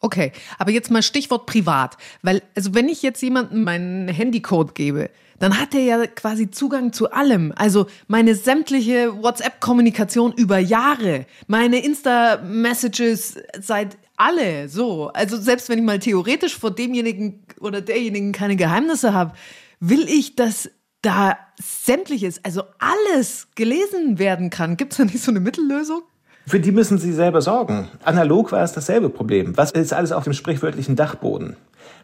Okay, 0.00 0.32
aber 0.58 0.70
jetzt 0.70 0.90
mal 0.90 1.02
Stichwort 1.02 1.46
privat, 1.46 1.96
weil 2.22 2.42
also 2.54 2.74
wenn 2.74 2.88
ich 2.88 3.02
jetzt 3.02 3.22
jemandem 3.22 3.64
meinen 3.64 4.08
Handycode 4.08 4.74
gebe, 4.74 5.10
dann 5.38 5.58
hat 5.58 5.74
er 5.74 5.80
ja 5.80 6.06
quasi 6.06 6.50
Zugang 6.50 6.92
zu 6.92 7.12
allem. 7.12 7.52
Also 7.56 7.86
meine 8.06 8.34
sämtliche 8.34 9.22
WhatsApp-Kommunikation 9.22 10.32
über 10.32 10.58
Jahre, 10.58 11.26
meine 11.46 11.82
Insta-Messages 11.84 13.38
seit 13.58 13.96
alle 14.16 14.68
so. 14.68 15.08
Also 15.08 15.38
selbst 15.38 15.68
wenn 15.68 15.78
ich 15.78 15.84
mal 15.84 15.98
theoretisch 15.98 16.56
vor 16.58 16.70
demjenigen 16.70 17.44
oder 17.60 17.80
derjenigen 17.80 18.32
keine 18.32 18.56
Geheimnisse 18.56 19.12
habe, 19.12 19.32
will 19.80 20.08
ich, 20.08 20.36
dass 20.36 20.70
da 21.02 21.38
sämtliches, 21.62 22.44
also 22.44 22.62
alles 22.78 23.48
gelesen 23.54 24.18
werden 24.18 24.50
kann. 24.50 24.76
Gibt 24.76 24.92
es 24.92 24.98
da 24.98 25.04
nicht 25.04 25.20
so 25.20 25.30
eine 25.30 25.40
Mittellösung? 25.40 26.02
Für 26.48 26.60
die 26.60 26.70
müssen 26.70 26.98
sie 26.98 27.12
selber 27.12 27.42
sorgen. 27.42 27.88
Analog 28.04 28.52
war 28.52 28.62
es 28.62 28.72
dasselbe 28.72 29.10
Problem. 29.10 29.56
Was 29.56 29.72
ist 29.72 29.92
alles 29.92 30.12
auf 30.12 30.22
dem 30.22 30.32
sprichwörtlichen 30.32 30.94
Dachboden? 30.94 31.56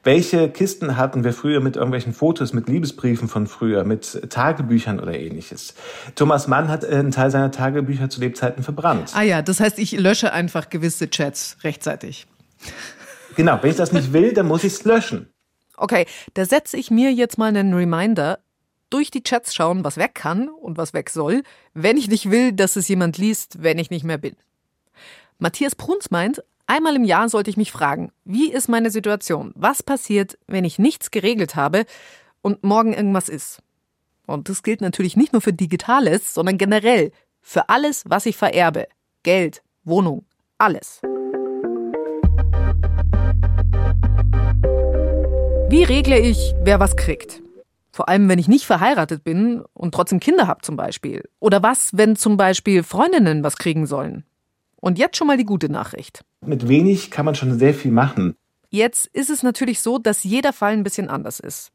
Welche 0.03 0.49
Kisten 0.49 0.97
hatten 0.97 1.23
wir 1.23 1.33
früher 1.33 1.61
mit 1.61 1.77
irgendwelchen 1.77 2.13
Fotos, 2.13 2.53
mit 2.53 2.69
Liebesbriefen 2.69 3.29
von 3.29 3.47
früher, 3.47 3.85
mit 3.85 4.31
Tagebüchern 4.31 4.99
oder 4.99 5.17
ähnliches? 5.17 5.75
Thomas 6.17 6.49
Mann 6.49 6.67
hat 6.69 6.85
einen 6.85 7.13
Teil 7.13 7.31
seiner 7.31 7.53
Tagebücher 7.53 8.11
zu 8.11 8.21
Lebzeiten 8.21 8.65
verbrannt. 8.65 9.13
Ah 9.15 9.23
ja, 9.23 9.43
das 9.43 9.61
heißt, 9.61 9.79
ich 9.79 9.93
lösche 9.93 10.33
einfach 10.33 10.71
gewisse 10.71 11.09
Chats 11.09 11.59
rechtzeitig. 11.63 12.27
Genau, 13.37 13.61
wenn 13.63 13.71
ich 13.71 13.77
das 13.77 13.93
nicht 13.93 14.13
will, 14.13 14.33
dann 14.33 14.49
muss 14.49 14.65
ich 14.65 14.73
es 14.73 14.85
löschen. 14.85 15.29
Okay, 15.77 16.05
da 16.35 16.45
setze 16.45 16.77
ich 16.77 16.91
mir 16.91 17.13
jetzt 17.13 17.39
mal 17.39 17.47
einen 17.47 17.75
Reminder, 17.75 18.41
durch 18.93 19.11
die 19.11 19.23
Chats 19.23 19.55
schauen, 19.55 19.85
was 19.85 19.97
weg 19.97 20.15
kann 20.15 20.49
und 20.49 20.77
was 20.77 20.93
weg 20.93 21.11
soll, 21.11 21.43
wenn 21.75 21.97
ich 21.97 22.09
nicht 22.09 22.31
will, 22.31 22.53
dass 22.53 22.77
es 22.77 22.89
jemand 22.89 23.19
liest, 23.19 23.63
wenn 23.63 23.79
ich 23.79 23.91
nicht 23.91 24.05
mehr 24.05 24.19
bin. 24.19 24.37
Matthias 25.39 25.75
Bruns 25.75 26.11
meint, 26.11 26.43
einmal 26.67 26.97
im 26.97 27.05
Jahr 27.05 27.29
sollte 27.29 27.51
ich 27.51 27.57
mich 27.57 27.73
fragen, 27.73 28.13
wie 28.25 28.53
ist 28.53 28.69
meine 28.69 28.91
Situation? 28.91 29.53
Was 29.57 29.83
passiert, 29.83 30.39
wenn 30.47 30.65
ich 30.65 30.79
nichts 30.79 31.11
geregelt 31.11 31.57
habe 31.57 31.85
und 32.43 32.63
morgen 32.65 32.93
irgendwas 32.93 33.29
ist? 33.29 33.63
Und 34.27 34.49
das 34.49 34.63
gilt 34.63 34.81
natürlich 34.81 35.17
nicht 35.17 35.33
nur 35.33 35.43
für 35.43 35.53
Digitales, 35.53 36.33
sondern 36.35 36.59
generell 36.59 37.13
für 37.41 37.69
alles, 37.69 38.05
was 38.07 38.27
ich 38.27 38.37
vererbe. 38.37 38.87
Geld, 39.23 39.63
Wohnung, 39.85 40.25
alles. 40.59 41.01
Wie 45.69 45.85
regle 45.85 46.19
ich, 46.19 46.55
wer 46.63 46.79
was 46.79 46.97
kriegt? 46.97 47.42
Vor 47.93 48.09
allem, 48.09 48.29
wenn 48.29 48.39
ich 48.39 48.49
nicht 48.49 48.65
verheiratet 48.65 49.23
bin 49.23 49.63
und 49.75 49.95
trotzdem 49.95 50.19
Kinder 50.19 50.47
habe 50.47 50.63
zum 50.63 50.77
Beispiel. 50.77 51.29
Oder 51.41 51.63
was, 51.63 51.91
wenn 51.93 52.17
zum 52.17 52.39
Beispiel 52.39 52.83
Freundinnen 52.83 53.45
was 53.45 53.57
kriegen 53.57 53.87
sollen. 53.87 54.25
Und 54.77 54.99
jetzt 54.99 55.17
schon 55.17 55.27
mal 55.27 55.37
die 55.37 55.45
gute 55.45 55.69
Nachricht. 55.69 56.25
Mit 56.41 56.67
wenig 56.69 57.11
kann 57.11 57.27
man 57.27 57.35
schon 57.35 57.59
sehr 57.59 57.75
viel 57.75 57.93
machen. 57.93 58.35
Jetzt 58.71 59.07
ist 59.13 59.29
es 59.29 59.43
natürlich 59.43 59.81
so, 59.81 59.99
dass 59.99 60.25
jeder 60.25 60.55
Fall 60.55 60.73
ein 60.73 60.83
bisschen 60.83 61.09
anders 61.09 61.39
ist. 61.39 61.71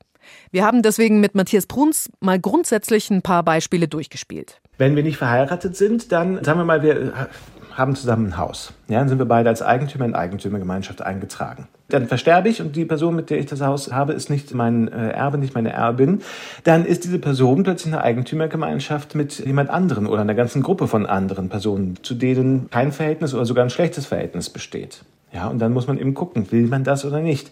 Wir 0.52 0.66
haben 0.66 0.82
deswegen 0.82 1.20
mit 1.20 1.36
Matthias 1.36 1.68
Bruns 1.68 2.10
mal 2.20 2.40
grundsätzlich 2.40 3.10
ein 3.10 3.22
paar 3.22 3.44
Beispiele 3.44 3.88
durchgespielt. 3.88 4.60
Wenn 4.78 4.96
wir 4.96 5.04
nicht 5.04 5.18
verheiratet 5.18 5.78
sind, 5.78 6.12
dann 6.12 6.44
sagen 6.44 6.60
wir 6.60 6.66
mal, 6.66 6.82
wir 6.82 7.30
haben 7.78 7.96
zusammen 7.96 8.28
ein 8.28 8.38
Haus. 8.38 8.74
Ja, 8.88 9.00
dann 9.00 9.08
sind 9.08 9.20
wir 9.20 9.26
beide 9.26 9.50
als 9.50 9.62
Eigentümer 9.62 10.06
in 10.06 10.16
Eigentümergemeinschaft 10.16 11.02
eingetragen. 11.02 11.68
Dann 11.90 12.08
versterbe 12.08 12.50
ich 12.50 12.60
und 12.60 12.76
die 12.76 12.86
Person, 12.86 13.16
mit 13.16 13.30
der 13.30 13.38
ich 13.38 13.46
das 13.46 13.62
Haus 13.62 13.92
habe, 13.92 14.14
ist 14.14 14.30
nicht 14.30 14.54
mein 14.54 14.88
äh, 14.88 15.12
Erbe, 15.12 15.38
nicht 15.38 15.54
meine 15.54 15.72
Erbin. 15.72 16.22
Dann 16.64 16.86
ist 16.86 17.04
diese 17.04 17.20
Person 17.20 17.64
plötzlich 17.64 17.94
eine 17.94 18.04
Eigentümergemeinschaft 18.04 19.16
mit 19.16 19.40
jemand 19.46 19.70
anderen 19.70 20.08
oder 20.08 20.22
einer 20.22 20.34
ganzen 20.34 20.64
Gruppe 20.64 20.88
von 20.88 21.06
anderen 21.06 21.50
Personen, 21.50 22.00
zu 22.02 22.16
denen 22.16 22.70
kein 22.72 22.92
Verhältnis 22.92 23.34
oder 23.34 23.46
sogar 23.46 23.64
ein 23.64 23.70
schlechtes 23.70 24.06
Verhältnis 24.06 24.50
besteht. 24.50 25.06
Ja, 25.32 25.48
und 25.48 25.60
dann 25.60 25.74
muss 25.74 25.88
man 25.88 26.00
eben 26.00 26.14
gucken, 26.14 26.52
will 26.52 26.68
man 26.68 26.84
das 26.84 27.06
oder 27.06 27.20
nicht. 27.20 27.52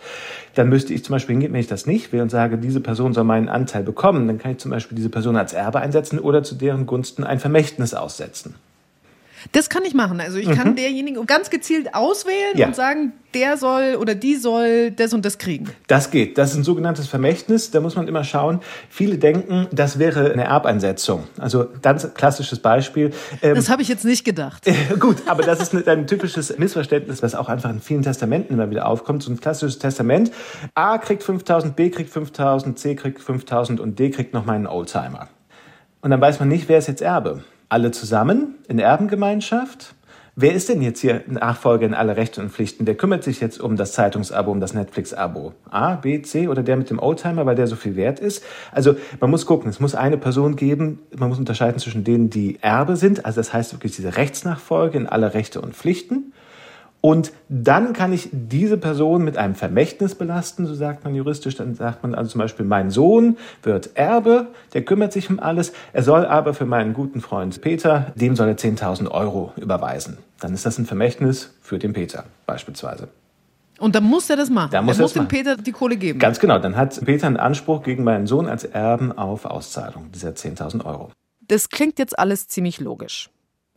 Dann 0.55 0.69
müsste 0.69 0.93
ich 0.93 1.03
zum 1.03 1.13
Beispiel 1.13 1.33
hingehen, 1.33 1.53
wenn 1.53 1.59
ich 1.59 1.67
das 1.67 1.85
nicht 1.85 2.11
will 2.13 2.21
und 2.21 2.31
sage, 2.31 2.57
diese 2.57 2.79
Person 2.79 3.13
soll 3.13 3.25
meinen 3.25 3.49
Anteil 3.49 3.83
bekommen, 3.83 4.27
dann 4.27 4.37
kann 4.37 4.51
ich 4.51 4.57
zum 4.57 4.71
Beispiel 4.71 4.95
diese 4.95 5.09
Person 5.09 5.35
als 5.35 5.53
Erbe 5.53 5.79
einsetzen 5.79 6.17
oder 6.17 6.41
zu 6.41 6.55
deren 6.55 6.87
Gunsten 6.87 7.23
ein 7.23 7.39
Vermächtnis 7.39 7.93
aussetzen. 7.93 8.55
Das 9.51 9.69
kann 9.69 9.83
ich 9.85 9.93
machen. 9.93 10.19
Also 10.19 10.37
ich 10.37 10.49
kann 10.51 10.71
mhm. 10.71 10.75
derjenigen 10.75 11.25
ganz 11.25 11.49
gezielt 11.49 11.93
auswählen 11.93 12.57
ja. 12.57 12.67
und 12.67 12.75
sagen, 12.75 13.13
der 13.33 13.57
soll 13.57 13.97
oder 13.99 14.15
die 14.15 14.35
soll 14.35 14.91
das 14.91 15.13
und 15.13 15.25
das 15.25 15.37
kriegen. 15.37 15.69
Das 15.87 16.09
geht. 16.09 16.37
Das 16.37 16.51
ist 16.51 16.57
ein 16.57 16.63
sogenanntes 16.63 17.07
Vermächtnis. 17.07 17.69
Da 17.71 17.81
muss 17.81 17.95
man 17.95 18.07
immer 18.07 18.23
schauen. 18.23 18.61
Viele 18.89 19.17
denken, 19.17 19.67
das 19.71 19.99
wäre 19.99 20.31
eine 20.31 20.45
Erbeinsetzung. 20.45 21.25
Also 21.37 21.67
ganz 21.81 22.13
klassisches 22.13 22.59
Beispiel. 22.59 23.11
Ähm, 23.41 23.55
das 23.55 23.69
habe 23.69 23.81
ich 23.81 23.87
jetzt 23.87 24.05
nicht 24.05 24.23
gedacht. 24.23 24.63
gut, 24.99 25.17
aber 25.27 25.43
das 25.43 25.59
ist 25.61 25.87
ein 25.87 26.07
typisches 26.07 26.57
Missverständnis, 26.57 27.21
was 27.21 27.35
auch 27.35 27.49
einfach 27.49 27.69
in 27.69 27.81
vielen 27.81 28.01
Testamenten 28.01 28.53
immer 28.53 28.69
wieder 28.69 28.87
aufkommt. 28.87 29.23
So 29.23 29.31
ein 29.31 29.39
klassisches 29.39 29.79
Testament. 29.79 30.31
A 30.73 30.97
kriegt 30.97 31.23
5000, 31.23 31.75
B 31.75 31.89
kriegt 31.89 32.09
5000, 32.09 32.79
C 32.79 32.95
kriegt 32.95 33.21
5000 33.21 33.79
und 33.79 33.99
D 33.99 34.09
kriegt 34.09 34.33
noch 34.33 34.45
meinen 34.45 34.65
Oldtimer. 34.65 35.27
Und 36.01 36.11
dann 36.11 36.21
weiß 36.21 36.39
man 36.39 36.47
nicht, 36.47 36.69
wer 36.69 36.77
ist 36.77 36.87
jetzt 36.87 37.01
Erbe 37.01 37.43
alle 37.75 37.91
zusammen 37.91 38.55
in 38.69 38.79
Erbengemeinschaft. 38.79 39.95
Wer 40.37 40.53
ist 40.53 40.69
denn 40.69 40.81
jetzt 40.81 41.01
hier 41.01 41.25
Nachfolger 41.27 41.85
in 41.85 41.93
alle 41.93 42.15
Rechte 42.15 42.39
und 42.39 42.49
Pflichten? 42.49 42.87
Wer 42.87 42.95
kümmert 42.95 43.21
sich 43.25 43.41
jetzt 43.41 43.59
um 43.59 43.75
das 43.75 43.91
Zeitungsabo, 43.91 44.49
um 44.49 44.61
das 44.61 44.73
Netflix-Abo? 44.73 45.51
A, 45.69 45.95
B, 45.95 46.21
C 46.21 46.47
oder 46.47 46.63
der 46.63 46.77
mit 46.77 46.89
dem 46.89 46.99
Oldtimer, 46.99 47.45
weil 47.45 47.55
der 47.55 47.67
so 47.67 47.75
viel 47.75 47.97
wert 47.97 48.21
ist? 48.21 48.45
Also 48.71 48.95
man 49.19 49.29
muss 49.29 49.45
gucken, 49.45 49.69
es 49.69 49.81
muss 49.81 49.93
eine 49.93 50.17
Person 50.17 50.55
geben, 50.55 50.99
man 51.17 51.27
muss 51.27 51.37
unterscheiden 51.37 51.77
zwischen 51.77 52.05
denen, 52.05 52.29
die 52.29 52.59
Erbe 52.61 52.95
sind, 52.95 53.25
also 53.25 53.41
das 53.41 53.51
heißt 53.51 53.73
wirklich 53.73 53.93
diese 53.93 54.15
Rechtsnachfolge 54.15 54.97
in 54.97 55.07
alle 55.07 55.33
Rechte 55.33 55.59
und 55.59 55.75
Pflichten 55.75 56.31
Und 57.01 57.31
dann 57.49 57.93
kann 57.93 58.13
ich 58.13 58.29
diese 58.31 58.77
Person 58.77 59.23
mit 59.23 59.37
einem 59.37 59.53
Vermächtnis 59.53 60.15
belasten, 60.15 60.65
so 60.65 60.73
sagt 60.73 61.03
man 61.03 61.13
juristisch. 61.13 61.55
Dann 61.55 61.75
sagt 61.75 62.01
man 62.01 62.15
also 62.15 62.31
zum 62.31 62.39
Beispiel, 62.39 62.65
mein 62.65 62.89
Sohn 62.89 63.37
wird 63.61 63.91
Erbe, 63.95 64.47
der 64.73 64.83
kümmert 64.83 65.13
sich 65.13 65.29
um 65.29 65.39
alles. 65.39 65.71
Er 65.93 66.01
soll 66.01 66.25
aber 66.25 66.55
für 66.55 66.65
meinen 66.65 66.93
guten 66.93 67.21
Freund 67.21 67.61
Peter, 67.61 68.11
dem 68.15 68.35
soll 68.35 68.47
er 68.47 68.57
10.000 68.57 69.11
Euro 69.11 69.53
überweisen. 69.55 70.17
Dann 70.39 70.53
ist 70.55 70.65
das 70.65 70.79
ein 70.79 70.87
Vermächtnis 70.87 71.53
für 71.61 71.77
den 71.77 71.93
Peter 71.93 72.25
beispielsweise. 72.47 73.07
Und 73.77 73.93
dann 73.93 74.03
muss 74.03 74.29
er 74.29 74.37
das 74.37 74.49
machen. 74.49 74.71
Dann 74.71 74.85
muss 74.85 74.97
er 74.97 75.03
muss 75.03 75.13
dem 75.13 75.27
Peter 75.27 75.57
die 75.57 75.71
Kohle 75.73 75.97
geben. 75.97 76.17
Ganz 76.19 76.39
genau. 76.39 76.59
Dann 76.59 76.75
hat 76.75 76.99
Peter 77.05 77.27
einen 77.27 77.37
Anspruch 77.37 77.83
gegen 77.83 78.03
meinen 78.03 78.25
Sohn 78.25 78.47
als 78.47 78.63
Erben 78.63 79.11
auf 79.11 79.45
Auszahlung 79.45 80.11
dieser 80.11 80.29
10.000 80.29 80.85
Euro. 80.85 81.11
Das 81.47 81.69
klingt 81.69 81.99
jetzt 81.99 82.17
alles 82.17 82.47
ziemlich 82.47 82.79
logisch. 82.79 83.29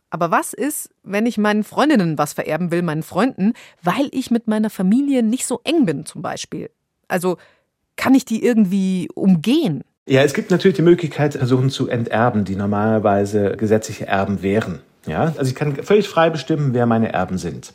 Aber 0.09 0.31
was 0.31 0.53
ist, 0.53 0.89
wenn 1.03 1.25
ich 1.25 1.37
meinen 1.37 1.63
Freundinnen 1.63 2.17
was 2.17 2.33
vererben 2.33 2.71
will, 2.71 2.81
meinen 2.81 3.03
Freunden, 3.03 3.53
weil 3.81 4.09
ich 4.11 4.31
mit 4.31 4.47
meiner 4.47 4.69
Familie 4.69 5.23
nicht 5.23 5.45
so 5.45 5.61
eng 5.63 5.85
bin 5.85 6.05
zum 6.05 6.21
Beispiel? 6.21 6.69
Also 7.07 7.37
kann 7.95 8.15
ich 8.15 8.25
die 8.25 8.43
irgendwie 8.43 9.09
umgehen? 9.13 9.83
Ja, 10.07 10.23
es 10.23 10.33
gibt 10.33 10.49
natürlich 10.49 10.77
die 10.77 10.81
Möglichkeit, 10.81 11.37
Personen 11.37 11.69
zu 11.69 11.87
enterben, 11.87 12.43
die 12.43 12.55
normalerweise 12.55 13.55
gesetzliche 13.57 14.07
Erben 14.07 14.41
wären. 14.41 14.79
Ja, 15.05 15.33
also 15.37 15.43
ich 15.43 15.55
kann 15.55 15.75
völlig 15.75 16.07
frei 16.07 16.29
bestimmen, 16.29 16.73
wer 16.73 16.85
meine 16.85 17.13
Erben 17.13 17.37
sind. 17.37 17.73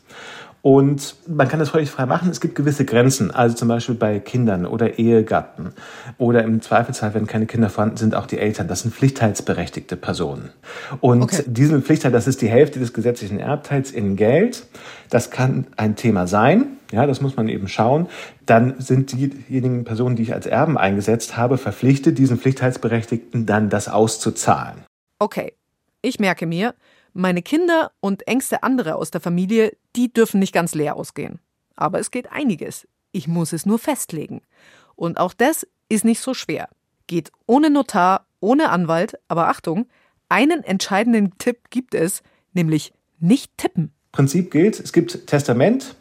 Und 0.65 1.17
man 1.29 1.47
kann 1.47 1.59
das 1.59 1.69
völlig 1.69 1.91
frei 1.91 2.07
machen. 2.07 2.31
Es 2.31 2.41
gibt 2.41 2.55
gewisse 2.55 2.87
Grenzen, 2.87 3.31
also 3.31 3.55
zum 3.55 3.69
Beispiel 3.69 3.97
bei 3.97 4.19
Kindern 4.19 4.65
oder 4.65 4.99
Ehegatten 4.99 5.75
oder 6.17 6.43
im 6.43 6.63
Zweifelsfall, 6.63 7.13
wenn 7.13 7.27
keine 7.27 7.45
Kinder 7.45 7.69
vorhanden 7.69 7.99
sind, 7.99 8.15
auch 8.15 8.25
die 8.25 8.39
Eltern. 8.39 8.67
Das 8.67 8.81
sind 8.81 8.95
pflichtteilsberechtigte 8.95 9.97
Personen. 9.97 10.53
Und 11.03 11.23
okay. 11.23 11.43
diesen 11.47 11.83
Pflichtteil, 11.83 12.13
das 12.13 12.27
ist 12.27 12.41
die 12.41 12.49
Hälfte 12.49 12.79
des 12.79 12.95
gesetzlichen 12.95 13.39
Erbteils 13.41 13.91
in 13.91 14.17
Geld. 14.17 14.67
Das 15.11 15.31
kann 15.31 15.67
ein 15.77 15.97
Thema 15.97 16.27
sein. 16.27 16.79
Ja, 16.93 17.07
das 17.07 17.21
muss 17.21 17.37
man 17.37 17.49
eben 17.49 17.69
schauen. 17.69 18.07
Dann 18.47 18.77
sind 18.79 19.13
diejenigen 19.13 19.85
Personen, 19.85 20.17
die 20.17 20.23
ich 20.23 20.33
als 20.33 20.47
Erben 20.47 20.79
eingesetzt 20.79 21.37
habe, 21.37 21.59
verpflichtet, 21.59 22.17
diesen 22.17 22.39
Pflichtteilsberechtigten 22.39 23.45
dann 23.45 23.69
das 23.69 23.89
auszuzahlen. 23.89 24.79
Okay. 25.19 25.53
Ich 26.01 26.19
merke 26.19 26.47
mir, 26.47 26.75
meine 27.15 27.43
Kinder 27.43 27.93
und 28.01 28.27
engste 28.27 28.63
andere 28.63 28.97
aus 28.97 29.11
der 29.11 29.21
Familie, 29.21 29.77
die 29.97 30.13
dürfen 30.13 30.41
nicht 30.41 30.53
ganz 30.53 30.75
leer 30.75 30.97
ausgehen. 30.97 31.39
Aber 31.77 31.99
es 31.99 32.11
geht 32.11 32.31
einiges. 32.31 32.87
Ich 33.13 33.29
muss 33.29 33.53
es 33.53 33.65
nur 33.65 33.79
festlegen. 33.79 34.43
Und 34.97 35.19
auch 35.19 35.33
das 35.33 35.67
ist 35.89 36.05
nicht 36.05 36.21
so 36.21 36.35
schwer. 36.35 36.69
Geht 37.07 37.31
ohne 37.47 37.71
Notar, 37.71 38.27
ohne 38.41 38.71
Anwalt, 38.71 39.15
aber 39.29 39.49
Achtung, 39.49 39.87
einen 40.29 40.65
entscheidenden 40.65 41.39
Tipp 41.39 41.71
gibt 41.71 41.95
es, 41.95 42.23
nämlich 42.53 42.93
nicht 43.21 43.57
tippen. 43.57 43.93
Prinzip 44.13 44.51
gilt, 44.51 44.79
es 44.81 44.93
gibt 44.93 45.27
Testament, 45.27 45.97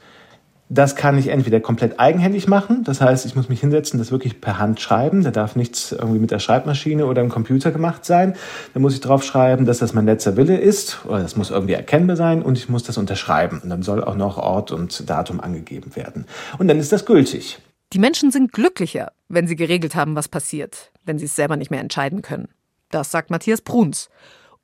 das 0.69 0.95
kann 0.95 1.17
ich 1.17 1.27
entweder 1.27 1.59
komplett 1.59 1.99
eigenhändig 1.99 2.47
machen, 2.47 2.83
das 2.83 3.01
heißt, 3.01 3.25
ich 3.25 3.35
muss 3.35 3.49
mich 3.49 3.59
hinsetzen, 3.59 3.99
das 3.99 4.11
wirklich 4.11 4.41
per 4.41 4.59
Hand 4.59 4.79
schreiben. 4.79 5.23
Da 5.23 5.31
darf 5.31 5.55
nichts 5.55 5.91
irgendwie 5.91 6.19
mit 6.19 6.31
der 6.31 6.39
Schreibmaschine 6.39 7.05
oder 7.05 7.21
dem 7.21 7.29
Computer 7.29 7.71
gemacht 7.71 8.05
sein. 8.05 8.35
Da 8.73 8.79
muss 8.79 8.93
ich 8.93 9.01
drauf 9.01 9.23
schreiben, 9.23 9.65
dass 9.65 9.79
das 9.79 9.93
mein 9.93 10.05
letzter 10.05 10.35
Wille 10.37 10.57
ist, 10.57 11.05
oder 11.05 11.19
das 11.19 11.35
muss 11.35 11.51
irgendwie 11.51 11.73
erkennbar 11.73 12.15
sein 12.15 12.41
und 12.41 12.57
ich 12.57 12.69
muss 12.69 12.83
das 12.83 12.97
unterschreiben. 12.97 13.59
Und 13.59 13.69
dann 13.69 13.83
soll 13.83 14.03
auch 14.03 14.15
noch 14.15 14.37
Ort 14.37 14.71
und 14.71 15.09
Datum 15.09 15.39
angegeben 15.41 15.95
werden. 15.95 16.25
Und 16.57 16.67
dann 16.67 16.79
ist 16.79 16.91
das 16.91 17.05
gültig. 17.05 17.59
Die 17.91 17.99
Menschen 17.99 18.31
sind 18.31 18.51
glücklicher, 18.53 19.11
wenn 19.27 19.47
sie 19.47 19.55
geregelt 19.55 19.95
haben, 19.95 20.15
was 20.15 20.27
passiert, 20.27 20.91
wenn 21.05 21.19
sie 21.19 21.25
es 21.25 21.35
selber 21.35 21.57
nicht 21.57 21.69
mehr 21.69 21.81
entscheiden 21.81 22.23
können. 22.23 22.47
Das 22.89 23.11
sagt 23.11 23.29
Matthias 23.29 23.61
Bruns. 23.61 24.09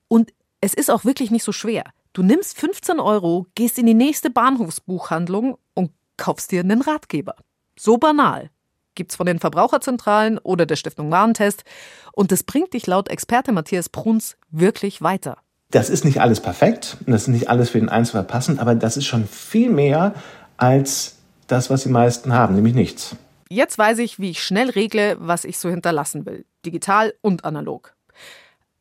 Und 0.08 0.32
es 0.62 0.74
ist 0.74 0.90
auch 0.90 1.06
wirklich 1.06 1.30
nicht 1.30 1.44
so 1.44 1.52
schwer. 1.52 1.84
Du 2.14 2.24
nimmst 2.24 2.58
15 2.58 3.00
Euro, 3.00 3.46
gehst 3.54 3.78
in 3.78 3.86
die 3.86 3.94
nächste 3.94 4.32
Bahnhofsbuchhandlung 4.32 5.60
und 5.76 5.92
kaufst 6.18 6.52
dir 6.52 6.62
einen 6.62 6.82
Ratgeber. 6.82 7.36
So 7.78 7.98
banal. 7.98 8.50
Gibt's 8.96 9.16
von 9.16 9.28
den 9.28 9.40
Verbraucherzentralen 9.40 10.40
oder 10.40 10.66
der 10.66 10.76
Stiftung 10.76 11.12
Warentest. 11.12 11.64
Und 12.12 12.32
das 12.32 12.42
bringt 12.44 12.74
dich 12.74 12.88
laut 12.88 13.10
Experte 13.10 13.52
Matthias 13.52 13.90
Bruns 13.90 14.38
wirklich 14.50 15.04
weiter. 15.04 15.38
Das 15.70 15.92
ist 15.92 16.04
nicht 16.04 16.20
alles 16.20 16.42
perfekt, 16.42 16.98
das 17.06 17.24
ist 17.24 17.28
nicht 17.28 17.48
alles 17.48 17.70
für 17.70 17.80
den 17.80 17.90
Einzelfall 17.90 18.24
passend, 18.24 18.60
aber 18.60 18.74
das 18.74 18.98
ist 18.98 19.06
schon 19.06 19.28
viel 19.28 19.70
mehr 19.70 20.16
als 20.58 21.18
das, 21.46 21.70
was 21.70 21.84
die 21.84 21.90
meisten 21.90 22.34
haben, 22.34 22.56
nämlich 22.56 22.74
nichts. 22.74 23.16
Jetzt 23.50 23.78
weiß 23.78 24.00
ich, 24.00 24.18
wie 24.18 24.32
ich 24.32 24.42
schnell 24.44 24.72
regle, 24.72 25.18
was 25.20 25.44
ich 25.44 25.60
so 25.60 25.70
hinterlassen 25.70 26.26
will, 26.26 26.46
digital 26.66 27.14
und 27.22 27.46
analog. 27.46 27.94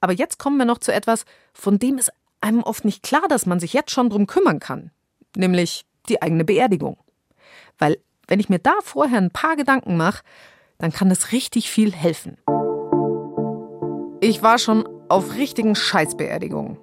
Aber 0.01 0.15
jetzt 0.15 0.39
kommen 0.39 0.57
wir 0.57 0.65
noch 0.65 0.79
zu 0.79 0.93
etwas, 0.93 1.27
von 1.53 1.79
dem 1.79 1.99
ist 1.99 2.11
einem 2.41 2.63
oft 2.63 2.85
nicht 2.85 3.03
klar, 3.03 3.27
dass 3.29 3.47
man 3.47 3.61
sich 3.61 3.73
jetzt 3.73 3.91
schon 3.91 4.11
drum 4.11 4.27
kümmern 4.27 4.61
kann, 4.61 4.91
nämlich 5.37 5.85
die 6.09 6.23
eigene 6.23 6.45
Beerdigung. 6.45 6.99
Weil 7.79 7.99
wenn 8.27 8.41
ich 8.41 8.49
mir 8.49 8.59
da 8.59 8.75
vorher 8.83 9.19
ein 9.19 9.31
paar 9.31 9.57
Gedanken 9.57 9.97
mache, 9.97 10.23
dann 10.79 10.93
kann 10.93 11.09
das 11.09 11.33
richtig 11.33 11.71
viel 11.71 11.93
helfen. 11.93 12.39
Ich 14.21 14.43
war 14.43 14.59
schon 14.59 14.89
auf 15.09 15.37
richtigen 15.37 15.75
Scheißbeerdigungen, 15.75 16.77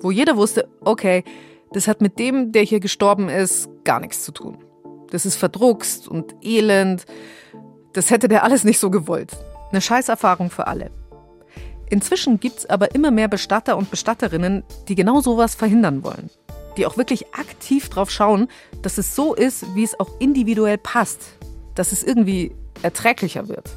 wo 0.00 0.10
jeder 0.10 0.36
wusste, 0.36 0.68
okay, 0.80 1.24
das 1.72 1.86
hat 1.86 2.00
mit 2.00 2.18
dem, 2.18 2.52
der 2.52 2.62
hier 2.62 2.80
gestorben 2.80 3.28
ist, 3.28 3.68
gar 3.84 4.00
nichts 4.00 4.24
zu 4.24 4.32
tun. 4.32 4.64
Das 5.10 5.26
ist 5.26 5.36
verdruckst 5.36 6.08
und 6.08 6.34
elend. 6.42 7.04
Das 7.92 8.10
hätte 8.10 8.28
der 8.28 8.44
alles 8.44 8.64
nicht 8.64 8.78
so 8.78 8.90
gewollt. 8.90 9.36
Eine 9.70 9.80
Scheißerfahrung 9.80 10.50
für 10.50 10.66
alle. 10.66 10.90
Inzwischen 11.90 12.40
gibt 12.40 12.60
es 12.60 12.66
aber 12.66 12.94
immer 12.94 13.10
mehr 13.10 13.28
Bestatter 13.28 13.76
und 13.76 13.90
Bestatterinnen, 13.90 14.62
die 14.88 14.94
genau 14.94 15.20
sowas 15.20 15.54
verhindern 15.54 16.02
wollen 16.02 16.30
die 16.76 16.86
auch 16.86 16.96
wirklich 16.96 17.34
aktiv 17.34 17.88
drauf 17.88 18.10
schauen, 18.10 18.48
dass 18.82 18.98
es 18.98 19.14
so 19.14 19.34
ist, 19.34 19.74
wie 19.74 19.84
es 19.84 19.98
auch 19.98 20.08
individuell 20.18 20.78
passt, 20.78 21.20
dass 21.74 21.92
es 21.92 22.02
irgendwie 22.02 22.54
erträglicher 22.82 23.48
wird. 23.48 23.68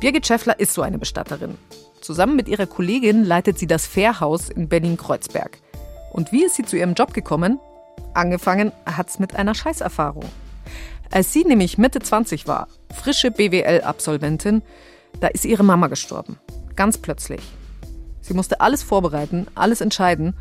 Birgit 0.00 0.26
Schäffler 0.26 0.58
ist 0.58 0.74
so 0.74 0.82
eine 0.82 0.98
Bestatterin. 0.98 1.56
Zusammen 2.00 2.34
mit 2.34 2.48
ihrer 2.48 2.66
Kollegin 2.66 3.24
leitet 3.24 3.58
sie 3.58 3.66
das 3.66 3.86
Fairhaus 3.86 4.50
in 4.50 4.68
Berlin-Kreuzberg. 4.68 5.58
Und 6.12 6.32
wie 6.32 6.44
ist 6.44 6.56
sie 6.56 6.64
zu 6.64 6.76
ihrem 6.76 6.94
Job 6.94 7.14
gekommen? 7.14 7.60
Angefangen 8.12 8.72
hat 8.84 9.08
es 9.08 9.18
mit 9.18 9.36
einer 9.36 9.54
Scheißerfahrung. 9.54 10.24
Als 11.10 11.32
sie 11.32 11.44
nämlich 11.44 11.78
Mitte 11.78 12.00
20 12.00 12.46
war, 12.46 12.68
frische 12.92 13.30
BWL-Absolventin, 13.30 14.62
da 15.20 15.28
ist 15.28 15.44
ihre 15.44 15.62
Mama 15.62 15.86
gestorben. 15.86 16.38
Ganz 16.76 16.98
plötzlich. 16.98 17.42
Sie 18.20 18.34
musste 18.34 18.60
alles 18.60 18.82
vorbereiten, 18.82 19.46
alles 19.54 19.80
entscheiden 19.80 20.34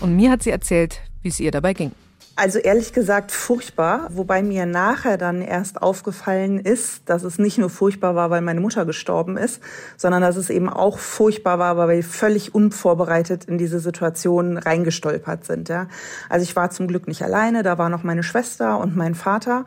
und 0.00 0.16
mir 0.16 0.30
hat 0.30 0.42
sie 0.42 0.50
erzählt, 0.50 1.00
wie 1.22 1.28
es 1.28 1.40
ihr 1.40 1.50
dabei 1.50 1.72
ging. 1.72 1.92
Also 2.34 2.58
ehrlich 2.58 2.94
gesagt 2.94 3.30
furchtbar, 3.30 4.08
wobei 4.10 4.42
mir 4.42 4.64
nachher 4.64 5.18
dann 5.18 5.42
erst 5.42 5.82
aufgefallen 5.82 6.58
ist, 6.58 7.02
dass 7.04 7.24
es 7.24 7.38
nicht 7.38 7.58
nur 7.58 7.68
furchtbar 7.68 8.14
war, 8.14 8.30
weil 8.30 8.40
meine 8.40 8.60
Mutter 8.60 8.86
gestorben 8.86 9.36
ist, 9.36 9.60
sondern 9.98 10.22
dass 10.22 10.36
es 10.36 10.48
eben 10.48 10.70
auch 10.70 10.98
furchtbar 10.98 11.58
war, 11.58 11.76
weil 11.76 11.96
wir 11.96 12.02
völlig 12.02 12.54
unvorbereitet 12.54 13.44
in 13.44 13.58
diese 13.58 13.80
Situation 13.80 14.56
reingestolpert 14.56 15.44
sind. 15.44 15.68
Ja. 15.68 15.88
Also 16.30 16.44
ich 16.44 16.56
war 16.56 16.70
zum 16.70 16.88
Glück 16.88 17.06
nicht 17.06 17.22
alleine, 17.22 17.62
da 17.62 17.76
war 17.76 17.90
noch 17.90 18.02
meine 18.02 18.22
Schwester 18.22 18.78
und 18.78 18.96
mein 18.96 19.14
Vater, 19.14 19.66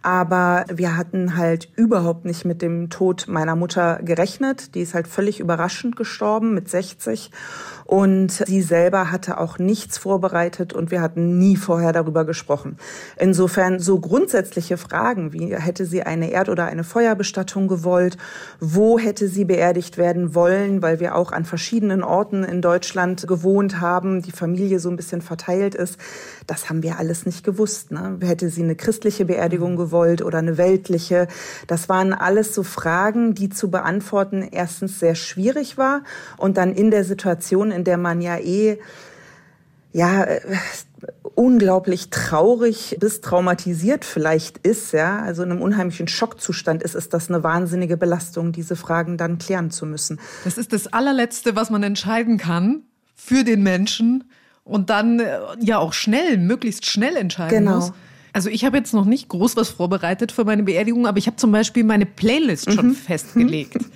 aber 0.00 0.64
wir 0.72 0.96
hatten 0.96 1.36
halt 1.36 1.68
überhaupt 1.76 2.24
nicht 2.24 2.46
mit 2.46 2.62
dem 2.62 2.88
Tod 2.88 3.26
meiner 3.28 3.56
Mutter 3.56 4.00
gerechnet. 4.02 4.74
Die 4.74 4.80
ist 4.80 4.94
halt 4.94 5.06
völlig 5.06 5.38
überraschend 5.38 5.96
gestorben 5.96 6.54
mit 6.54 6.70
60 6.70 7.30
und 7.86 8.32
sie 8.32 8.62
selber 8.62 9.12
hatte 9.12 9.38
auch 9.38 9.58
nichts 9.58 9.96
vorbereitet 9.96 10.72
und 10.72 10.90
wir 10.90 11.00
hatten 11.00 11.38
nie 11.38 11.56
vorher 11.56 11.92
darüber 11.92 12.24
gesprochen. 12.24 12.78
Insofern 13.16 13.78
so 13.78 14.00
grundsätzliche 14.00 14.76
Fragen 14.76 15.32
wie 15.32 15.54
hätte 15.54 15.86
sie 15.86 16.02
eine 16.02 16.30
Erd- 16.30 16.48
oder 16.48 16.66
eine 16.66 16.84
Feuerbestattung 16.84 17.68
gewollt, 17.68 18.16
wo 18.60 18.98
hätte 18.98 19.28
sie 19.28 19.44
beerdigt 19.44 19.98
werden 19.98 20.34
wollen, 20.34 20.82
weil 20.82 21.00
wir 21.00 21.14
auch 21.14 21.32
an 21.32 21.44
verschiedenen 21.44 22.02
Orten 22.02 22.42
in 22.42 22.60
Deutschland 22.60 23.26
gewohnt 23.26 23.80
haben, 23.80 24.22
die 24.22 24.32
Familie 24.32 24.80
so 24.80 24.88
ein 24.88 24.96
bisschen 24.96 25.22
verteilt 25.22 25.74
ist, 25.74 25.98
das 26.46 26.68
haben 26.68 26.82
wir 26.82 26.98
alles 26.98 27.26
nicht 27.26 27.44
gewusst. 27.44 27.92
Ne? 27.92 28.18
Hätte 28.20 28.50
sie 28.50 28.62
eine 28.62 28.76
christliche 28.76 29.24
Beerdigung 29.26 29.76
gewollt 29.76 30.22
oder 30.22 30.38
eine 30.38 30.58
weltliche? 30.58 31.28
Das 31.66 31.88
waren 31.88 32.12
alles 32.12 32.54
so 32.54 32.62
Fragen, 32.62 33.34
die 33.34 33.48
zu 33.48 33.70
beantworten 33.70 34.48
erstens 34.50 34.98
sehr 34.98 35.14
schwierig 35.14 35.78
war 35.78 36.02
und 36.36 36.56
dann 36.56 36.72
in 36.72 36.90
der 36.90 37.04
Situation, 37.04 37.70
in 37.76 37.84
der 37.84 37.98
man 37.98 38.20
ja 38.20 38.38
eh 38.38 38.78
ja 39.92 40.24
äh, 40.24 40.40
unglaublich 41.34 42.10
traurig 42.10 42.96
bis 42.98 43.20
traumatisiert 43.20 44.04
vielleicht 44.04 44.58
ist, 44.58 44.92
ja, 44.92 45.20
also 45.20 45.42
in 45.42 45.52
einem 45.52 45.62
unheimlichen 45.62 46.08
Schockzustand 46.08 46.82
ist, 46.82 46.94
ist 46.94 47.12
das 47.14 47.28
eine 47.28 47.42
wahnsinnige 47.42 47.96
Belastung, 47.96 48.52
diese 48.52 48.76
Fragen 48.76 49.16
dann 49.16 49.38
klären 49.38 49.70
zu 49.70 49.86
müssen. 49.86 50.18
Das 50.44 50.58
ist 50.58 50.72
das 50.72 50.86
allerletzte, 50.88 51.54
was 51.54 51.70
man 51.70 51.82
entscheiden 51.82 52.38
kann 52.38 52.82
für 53.14 53.44
den 53.44 53.62
Menschen 53.62 54.24
und 54.64 54.90
dann 54.90 55.20
äh, 55.20 55.38
ja 55.60 55.78
auch 55.78 55.92
schnell, 55.92 56.38
möglichst 56.38 56.86
schnell 56.86 57.16
entscheiden 57.16 57.64
genau. 57.64 57.76
muss. 57.76 57.92
Also 58.32 58.50
ich 58.50 58.64
habe 58.64 58.76
jetzt 58.76 58.92
noch 58.92 59.06
nicht 59.06 59.28
groß 59.28 59.56
was 59.56 59.70
vorbereitet 59.70 60.32
für 60.32 60.44
meine 60.44 60.62
Beerdigung, 60.62 61.06
aber 61.06 61.16
ich 61.18 61.26
habe 61.26 61.36
zum 61.36 61.52
Beispiel 61.52 61.84
meine 61.84 62.04
Playlist 62.04 62.72
schon 62.72 62.88
mhm. 62.88 62.94
festgelegt. 62.94 63.78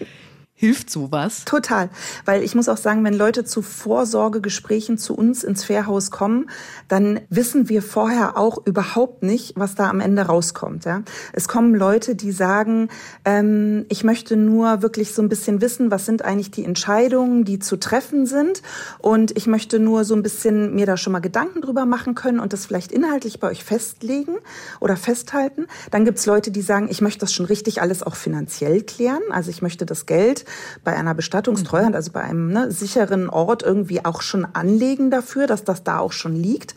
Hilft 0.61 0.91
sowas? 0.91 1.47
Total. 1.47 1.89
Weil 2.27 2.43
ich 2.43 2.55
muss 2.55 2.69
auch 2.69 2.77
sagen, 2.77 3.03
wenn 3.03 3.15
Leute 3.15 3.47
zu 3.47 3.63
Vorsorgegesprächen 3.63 4.99
zu 4.99 5.15
uns 5.15 5.43
ins 5.43 5.65
Fairhaus 5.65 6.11
kommen, 6.11 6.51
dann 6.87 7.23
wissen 7.31 7.71
wir 7.71 7.81
vorher 7.81 8.37
auch 8.37 8.67
überhaupt 8.67 9.23
nicht, 9.23 9.55
was 9.57 9.75
da 9.75 9.89
am 9.89 10.01
Ende 10.01 10.21
rauskommt. 10.21 10.85
Ja? 10.85 11.01
Es 11.33 11.49
kommen 11.49 11.75
Leute, 11.75 12.15
die 12.15 12.31
sagen, 12.31 12.91
ähm, 13.25 13.87
ich 13.89 14.05
möchte 14.05 14.37
nur 14.37 14.83
wirklich 14.83 15.15
so 15.15 15.23
ein 15.23 15.31
bisschen 15.31 15.63
wissen, 15.63 15.91
was 15.91 16.05
sind 16.05 16.27
eigentlich 16.27 16.51
die 16.51 16.67
Entscheidungen, 16.67 17.47
die 17.47 17.59
zu 17.59 17.79
treffen 17.79 18.27
sind. 18.27 18.61
Und 18.99 19.35
ich 19.39 19.47
möchte 19.47 19.79
nur 19.79 20.05
so 20.05 20.15
ein 20.15 20.23
bisschen 20.23 20.75
mir 20.75 20.85
da 20.85 20.99
schon 20.99 21.15
mal 21.15 21.21
Gedanken 21.21 21.63
drüber 21.63 21.87
machen 21.87 22.15
können 22.15 22.39
und 22.39 22.53
das 22.53 22.67
vielleicht 22.67 22.93
inhaltlich 22.93 23.41
bei 23.41 23.49
euch 23.49 23.65
festlegen 23.65 24.37
oder 24.79 24.99
festhalten. 24.99 25.69
Dann 25.91 26.05
gibt's 26.05 26.27
Leute, 26.27 26.51
die 26.51 26.61
sagen, 26.61 26.89
ich 26.91 27.01
möchte 27.01 27.21
das 27.21 27.33
schon 27.33 27.47
richtig 27.47 27.81
alles 27.81 28.03
auch 28.03 28.15
finanziell 28.15 28.83
klären. 28.83 29.23
Also 29.31 29.49
ich 29.49 29.63
möchte 29.63 29.87
das 29.87 30.05
Geld 30.05 30.45
bei 30.85 30.97
einer 30.97 31.15
Bestattungstreuhand, 31.15 31.95
also 31.95 32.13
bei 32.13 32.23
einem 32.23 32.53
ne, 32.53 32.71
sicheren 32.71 33.29
Ort 33.29 33.63
irgendwie 33.63 34.05
auch 34.05 34.23
schon 34.23 34.45
anlegen 34.45 35.11
dafür, 35.11 35.47
dass 35.47 35.65
das 35.65 35.85
da 35.85 35.99
auch 35.99 36.13
schon 36.13 36.37
liegt. 36.37 36.75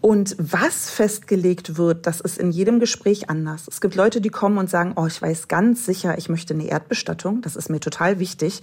Und 0.00 0.36
was 0.38 0.90
festgelegt 0.90 1.76
wird, 1.76 2.06
das 2.06 2.20
ist 2.20 2.38
in 2.38 2.52
jedem 2.52 2.78
Gespräch 2.78 3.30
anders. 3.30 3.66
Es 3.68 3.80
gibt 3.80 3.96
Leute, 3.96 4.20
die 4.20 4.28
kommen 4.28 4.58
und 4.58 4.70
sagen, 4.70 4.92
oh, 4.96 5.06
ich 5.06 5.20
weiß 5.20 5.48
ganz 5.48 5.86
sicher, 5.86 6.16
ich 6.18 6.28
möchte 6.28 6.54
eine 6.54 6.68
Erdbestattung, 6.68 7.42
das 7.42 7.56
ist 7.56 7.68
mir 7.68 7.80
total 7.80 8.20
wichtig. 8.20 8.62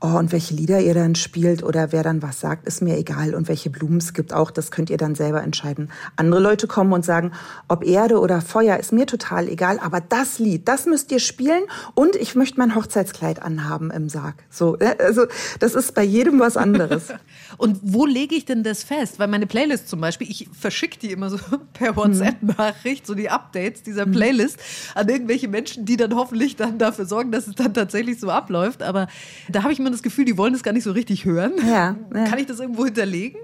Oh, 0.00 0.16
und 0.16 0.30
welche 0.30 0.54
Lieder 0.54 0.80
ihr 0.80 0.94
dann 0.94 1.16
spielt 1.16 1.64
oder 1.64 1.90
wer 1.90 2.04
dann 2.04 2.22
was 2.22 2.38
sagt, 2.38 2.68
ist 2.68 2.82
mir 2.82 2.96
egal. 2.96 3.34
Und 3.34 3.48
welche 3.48 3.68
Blumen 3.68 3.98
es 3.98 4.14
gibt 4.14 4.32
auch, 4.32 4.52
das 4.52 4.70
könnt 4.70 4.90
ihr 4.90 4.96
dann 4.96 5.16
selber 5.16 5.42
entscheiden. 5.42 5.90
Andere 6.14 6.40
Leute 6.40 6.68
kommen 6.68 6.92
und 6.92 7.04
sagen, 7.04 7.32
ob 7.66 7.84
Erde 7.84 8.20
oder 8.20 8.40
Feuer, 8.40 8.76
ist 8.76 8.92
mir 8.92 9.06
total 9.06 9.48
egal. 9.48 9.80
Aber 9.80 10.00
das 10.00 10.38
Lied, 10.38 10.68
das 10.68 10.86
müsst 10.86 11.10
ihr 11.10 11.18
spielen 11.18 11.62
und 11.94 12.14
ich 12.14 12.36
möchte 12.36 12.60
mein 12.60 12.76
Hochzeitskleid 12.76 13.42
anhaben 13.42 13.90
im 13.90 14.08
Sarg. 14.08 14.36
So, 14.50 14.78
äh, 14.78 14.94
also 15.00 15.26
das 15.58 15.74
ist 15.74 15.96
bei 15.96 16.04
jedem 16.04 16.38
was 16.38 16.56
anderes. 16.56 17.08
und 17.58 17.80
wo 17.82 18.06
lege 18.06 18.36
ich 18.36 18.44
denn 18.44 18.62
das 18.62 18.84
fest? 18.84 19.18
Weil 19.18 19.26
meine 19.26 19.48
Playlist 19.48 19.88
zum 19.88 20.00
Beispiel, 20.00 20.30
ich 20.30 20.48
verschicke 20.52 21.00
die 21.00 21.10
immer 21.10 21.28
so 21.28 21.38
per 21.72 21.96
WhatsApp-Nachricht, 21.96 23.04
so 23.04 23.14
die 23.16 23.30
Updates 23.30 23.82
dieser 23.82 24.06
mhm. 24.06 24.12
Playlist 24.12 24.60
an 24.94 25.08
irgendwelche 25.08 25.48
Menschen, 25.48 25.86
die 25.86 25.96
dann 25.96 26.14
hoffentlich 26.14 26.54
dann 26.54 26.78
dafür 26.78 27.04
sorgen, 27.04 27.32
dass 27.32 27.48
es 27.48 27.56
dann 27.56 27.74
tatsächlich 27.74 28.20
so 28.20 28.30
abläuft. 28.30 28.84
Aber 28.84 29.08
da 29.48 29.64
habe 29.64 29.72
ich 29.72 29.80
mir 29.80 29.87
immer 29.88 29.96
das 29.96 30.02
Gefühl, 30.02 30.24
die 30.24 30.36
wollen 30.36 30.52
das 30.52 30.62
gar 30.62 30.72
nicht 30.72 30.84
so 30.84 30.92
richtig 30.92 31.24
hören. 31.24 31.52
Ja, 31.66 31.96
ja. 32.14 32.24
Kann 32.24 32.38
ich 32.38 32.46
das 32.46 32.60
irgendwo 32.60 32.84
hinterlegen? 32.84 33.38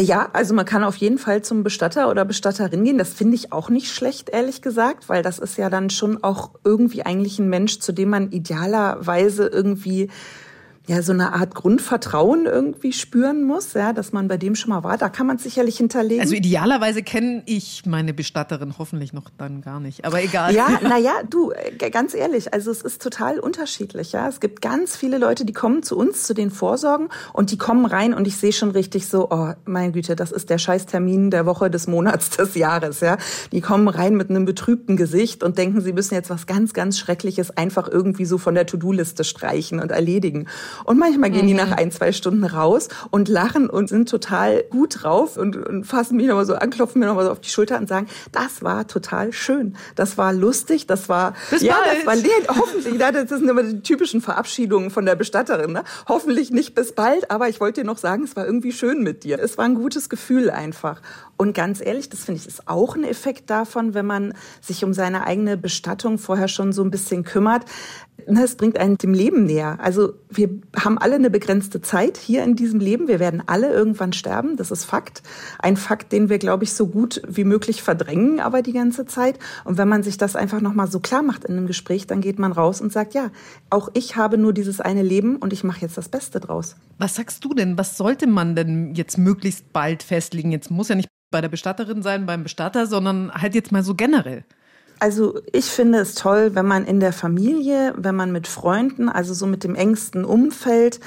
Ja, 0.00 0.30
also 0.32 0.54
man 0.54 0.64
kann 0.64 0.84
auf 0.84 0.96
jeden 0.96 1.18
Fall 1.18 1.42
zum 1.42 1.62
Bestatter 1.62 2.08
oder 2.08 2.24
Bestatterin 2.24 2.84
gehen. 2.84 2.98
Das 2.98 3.12
finde 3.12 3.34
ich 3.34 3.52
auch 3.52 3.68
nicht 3.68 3.92
schlecht, 3.92 4.30
ehrlich 4.30 4.62
gesagt, 4.62 5.08
weil 5.08 5.22
das 5.22 5.38
ist 5.38 5.58
ja 5.58 5.68
dann 5.68 5.90
schon 5.90 6.22
auch 6.24 6.52
irgendwie 6.64 7.02
eigentlich 7.02 7.38
ein 7.38 7.48
Mensch, 7.48 7.78
zu 7.78 7.92
dem 7.92 8.08
man 8.08 8.30
idealerweise 8.30 9.48
irgendwie 9.48 10.08
ja 10.88 11.00
so 11.02 11.12
eine 11.12 11.32
Art 11.32 11.54
Grundvertrauen 11.54 12.46
irgendwie 12.46 12.92
spüren 12.92 13.44
muss, 13.44 13.74
ja, 13.74 13.92
dass 13.92 14.12
man 14.12 14.26
bei 14.26 14.36
dem 14.36 14.56
schon 14.56 14.70
mal 14.70 14.82
war. 14.82 14.98
Da 14.98 15.08
kann 15.08 15.26
man 15.26 15.38
sicherlich 15.38 15.76
hinterlegen. 15.76 16.20
Also 16.20 16.34
idealerweise 16.34 17.02
kenne 17.02 17.42
ich 17.46 17.86
meine 17.86 18.12
Bestatterin 18.12 18.74
hoffentlich 18.78 19.12
noch 19.12 19.30
dann 19.38 19.60
gar 19.62 19.78
nicht, 19.78 20.04
aber 20.04 20.22
egal. 20.22 20.54
Ja, 20.54 20.80
naja, 20.82 21.12
du, 21.28 21.52
äh, 21.52 21.90
ganz 21.90 22.14
ehrlich, 22.14 22.52
also 22.52 22.70
es 22.70 22.82
ist 22.82 23.00
total 23.00 23.38
unterschiedlich, 23.38 24.12
ja. 24.12 24.28
Es 24.28 24.40
gibt 24.40 24.60
ganz 24.60 24.96
viele 24.96 25.18
Leute, 25.18 25.44
die 25.44 25.52
kommen 25.52 25.84
zu 25.84 25.96
uns, 25.96 26.24
zu 26.24 26.34
den 26.34 26.50
Vorsorgen 26.50 27.08
und 27.32 27.52
die 27.52 27.58
kommen 27.58 27.86
rein 27.86 28.12
und 28.12 28.26
ich 28.26 28.36
sehe 28.36 28.52
schon 28.52 28.72
richtig 28.72 29.06
so, 29.06 29.30
oh, 29.30 29.52
meine 29.64 29.92
Güte, 29.92 30.16
das 30.16 30.32
ist 30.32 30.50
der 30.50 30.58
Scheißtermin 30.58 31.30
der 31.30 31.46
Woche, 31.46 31.70
des 31.70 31.86
Monats, 31.86 32.30
des 32.36 32.56
Jahres, 32.56 33.00
ja. 33.00 33.18
Die 33.52 33.60
kommen 33.60 33.86
rein 33.86 34.16
mit 34.16 34.30
einem 34.30 34.44
betrübten 34.44 34.96
Gesicht 34.96 35.44
und 35.44 35.58
denken, 35.58 35.80
sie 35.80 35.92
müssen 35.92 36.14
jetzt 36.14 36.30
was 36.30 36.46
ganz, 36.46 36.72
ganz 36.72 36.98
Schreckliches 36.98 37.56
einfach 37.56 37.88
irgendwie 37.88 38.24
so 38.24 38.36
von 38.36 38.56
der 38.56 38.66
To-Do-Liste 38.66 39.22
streichen 39.22 39.78
und 39.78 39.92
erledigen. 39.92 40.48
Und 40.84 40.98
manchmal 40.98 41.30
gehen 41.30 41.46
die 41.46 41.54
nach 41.54 41.68
mhm. 41.68 41.74
ein, 41.74 41.90
zwei 41.90 42.12
Stunden 42.12 42.44
raus 42.44 42.88
und 43.10 43.28
lachen 43.28 43.68
und 43.68 43.88
sind 43.88 44.08
total 44.08 44.64
gut 44.70 45.02
drauf 45.02 45.36
und, 45.36 45.56
und 45.56 45.84
fassen 45.84 46.16
mich 46.16 46.26
nochmal 46.26 46.46
so 46.46 46.54
an, 46.54 46.70
klopfen 46.70 47.00
mir 47.00 47.06
nochmal 47.06 47.24
so 47.24 47.30
auf 47.30 47.40
die 47.40 47.48
Schulter 47.48 47.78
und 47.78 47.88
sagen, 47.88 48.06
das 48.32 48.62
war 48.62 48.86
total 48.86 49.32
schön. 49.32 49.76
Das 49.96 50.18
war 50.18 50.32
lustig, 50.32 50.86
das 50.86 51.08
war, 51.08 51.34
Bis 51.50 51.62
ja, 51.62 51.74
bald. 51.74 51.98
das 51.98 52.06
war, 52.06 52.16
nee, 52.16 52.28
hoffentlich, 52.48 52.98
das 52.98 53.28
sind 53.28 53.48
immer 53.48 53.62
die 53.62 53.80
typischen 53.82 54.20
Verabschiedungen 54.20 54.90
von 54.90 55.06
der 55.06 55.14
Bestatterin, 55.14 55.72
ne? 55.72 55.84
Hoffentlich 56.08 56.50
nicht 56.50 56.74
bis 56.74 56.92
bald, 56.92 57.30
aber 57.30 57.48
ich 57.48 57.60
wollte 57.60 57.82
dir 57.82 57.86
noch 57.86 57.98
sagen, 57.98 58.24
es 58.24 58.36
war 58.36 58.46
irgendwie 58.46 58.72
schön 58.72 59.02
mit 59.02 59.24
dir. 59.24 59.38
Es 59.38 59.58
war 59.58 59.64
ein 59.64 59.74
gutes 59.74 60.08
Gefühl 60.08 60.50
einfach. 60.50 61.00
Und 61.42 61.54
ganz 61.54 61.84
ehrlich, 61.84 62.08
das 62.08 62.22
finde 62.22 62.40
ich 62.40 62.46
ist 62.46 62.68
auch 62.68 62.94
ein 62.94 63.02
Effekt 63.02 63.50
davon, 63.50 63.94
wenn 63.94 64.06
man 64.06 64.32
sich 64.60 64.84
um 64.84 64.94
seine 64.94 65.26
eigene 65.26 65.56
Bestattung 65.56 66.18
vorher 66.18 66.46
schon 66.46 66.72
so 66.72 66.84
ein 66.84 66.92
bisschen 66.92 67.24
kümmert. 67.24 67.64
Ne, 68.28 68.44
es 68.44 68.54
bringt 68.54 68.78
einen 68.78 68.96
dem 68.96 69.12
Leben 69.12 69.46
näher. 69.46 69.78
Also 69.82 70.12
wir 70.30 70.50
haben 70.76 70.98
alle 70.98 71.16
eine 71.16 71.30
begrenzte 71.30 71.80
Zeit 71.80 72.16
hier 72.16 72.44
in 72.44 72.54
diesem 72.54 72.78
Leben. 72.78 73.08
Wir 73.08 73.18
werden 73.18 73.42
alle 73.44 73.72
irgendwann 73.72 74.12
sterben. 74.12 74.56
Das 74.56 74.70
ist 74.70 74.84
Fakt. 74.84 75.24
Ein 75.58 75.76
Fakt, 75.76 76.12
den 76.12 76.28
wir, 76.28 76.38
glaube 76.38 76.62
ich, 76.62 76.74
so 76.74 76.86
gut 76.86 77.20
wie 77.26 77.42
möglich 77.42 77.82
verdrängen, 77.82 78.38
aber 78.38 78.62
die 78.62 78.72
ganze 78.72 79.04
Zeit. 79.06 79.40
Und 79.64 79.78
wenn 79.78 79.88
man 79.88 80.04
sich 80.04 80.18
das 80.18 80.36
einfach 80.36 80.60
nochmal 80.60 80.88
so 80.88 81.00
klar 81.00 81.24
macht 81.24 81.44
in 81.44 81.56
einem 81.56 81.66
Gespräch, 81.66 82.06
dann 82.06 82.20
geht 82.20 82.38
man 82.38 82.52
raus 82.52 82.80
und 82.80 82.92
sagt, 82.92 83.14
ja, 83.14 83.32
auch 83.68 83.88
ich 83.94 84.14
habe 84.14 84.38
nur 84.38 84.52
dieses 84.52 84.80
eine 84.80 85.02
Leben 85.02 85.38
und 85.38 85.52
ich 85.52 85.64
mache 85.64 85.80
jetzt 85.80 85.98
das 85.98 86.08
Beste 86.08 86.38
draus. 86.38 86.76
Was 86.98 87.16
sagst 87.16 87.44
du 87.44 87.52
denn? 87.52 87.76
Was 87.78 87.96
sollte 87.96 88.28
man 88.28 88.54
denn 88.54 88.94
jetzt 88.94 89.18
möglichst 89.18 89.72
bald 89.72 90.04
festlegen? 90.04 90.52
Jetzt 90.52 90.70
muss 90.70 90.88
ja 90.88 90.94
nicht 90.94 91.08
bei 91.32 91.40
der 91.40 91.48
Bestatterin 91.48 92.02
sein, 92.02 92.26
beim 92.26 92.44
Bestatter, 92.44 92.86
sondern 92.86 93.32
halt 93.32 93.56
jetzt 93.56 93.72
mal 93.72 93.82
so 93.82 93.96
generell. 93.96 94.44
Also 95.00 95.40
ich 95.52 95.64
finde 95.64 95.98
es 95.98 96.14
toll, 96.14 96.54
wenn 96.54 96.66
man 96.66 96.84
in 96.84 97.00
der 97.00 97.12
Familie, 97.12 97.92
wenn 97.96 98.14
man 98.14 98.30
mit 98.30 98.46
Freunden, 98.46 99.08
also 99.08 99.34
so 99.34 99.46
mit 99.46 99.64
dem 99.64 99.74
engsten 99.74 100.24
Umfeld, 100.24 101.00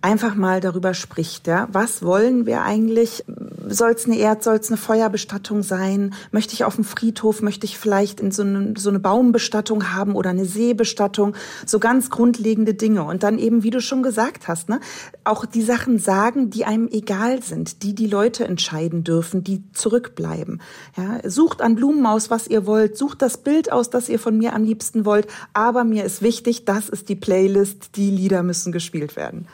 einfach 0.00 0.34
mal 0.36 0.60
darüber 0.60 0.94
spricht. 0.94 1.46
Ja? 1.46 1.68
Was 1.72 2.02
wollen 2.02 2.46
wir 2.46 2.62
eigentlich? 2.62 3.24
Soll 3.68 3.90
es 3.90 4.06
eine 4.06 4.16
Erd-, 4.16 4.44
soll 4.44 4.56
es 4.56 4.68
eine 4.68 4.76
Feuerbestattung 4.76 5.62
sein? 5.62 6.14
Möchte 6.30 6.54
ich 6.54 6.64
auf 6.64 6.76
dem 6.76 6.84
Friedhof, 6.84 7.42
möchte 7.42 7.66
ich 7.66 7.78
vielleicht 7.78 8.20
in 8.20 8.30
so 8.30 8.42
eine, 8.42 8.74
so 8.76 8.90
eine 8.90 9.00
Baumbestattung 9.00 9.92
haben 9.92 10.14
oder 10.14 10.30
eine 10.30 10.44
Seebestattung? 10.44 11.34
So 11.66 11.80
ganz 11.80 12.10
grundlegende 12.10 12.74
Dinge. 12.74 13.02
Und 13.04 13.22
dann 13.24 13.38
eben, 13.38 13.62
wie 13.64 13.70
du 13.70 13.80
schon 13.80 14.02
gesagt 14.02 14.46
hast, 14.46 14.68
ne? 14.68 14.80
auch 15.24 15.44
die 15.44 15.62
Sachen 15.62 15.98
sagen, 15.98 16.50
die 16.50 16.64
einem 16.64 16.88
egal 16.88 17.42
sind, 17.42 17.82
die 17.82 17.94
die 17.94 18.06
Leute 18.06 18.44
entscheiden 18.44 19.02
dürfen, 19.02 19.42
die 19.42 19.64
zurückbleiben. 19.72 20.62
Ja? 20.96 21.28
Sucht 21.28 21.60
an 21.60 21.74
Blumen 21.74 22.06
aus, 22.06 22.30
was 22.30 22.46
ihr 22.46 22.66
wollt. 22.66 22.96
Sucht 22.96 23.20
das 23.20 23.38
Bild 23.38 23.72
aus, 23.72 23.90
das 23.90 24.08
ihr 24.08 24.20
von 24.20 24.38
mir 24.38 24.54
am 24.54 24.62
liebsten 24.62 25.04
wollt. 25.04 25.26
Aber 25.54 25.82
mir 25.82 26.04
ist 26.04 26.22
wichtig, 26.22 26.64
das 26.64 26.88
ist 26.88 27.08
die 27.08 27.16
Playlist, 27.16 27.96
die 27.96 28.10
Lieder 28.10 28.44
müssen 28.44 28.70
gespielt 28.70 29.16
werden 29.16 29.48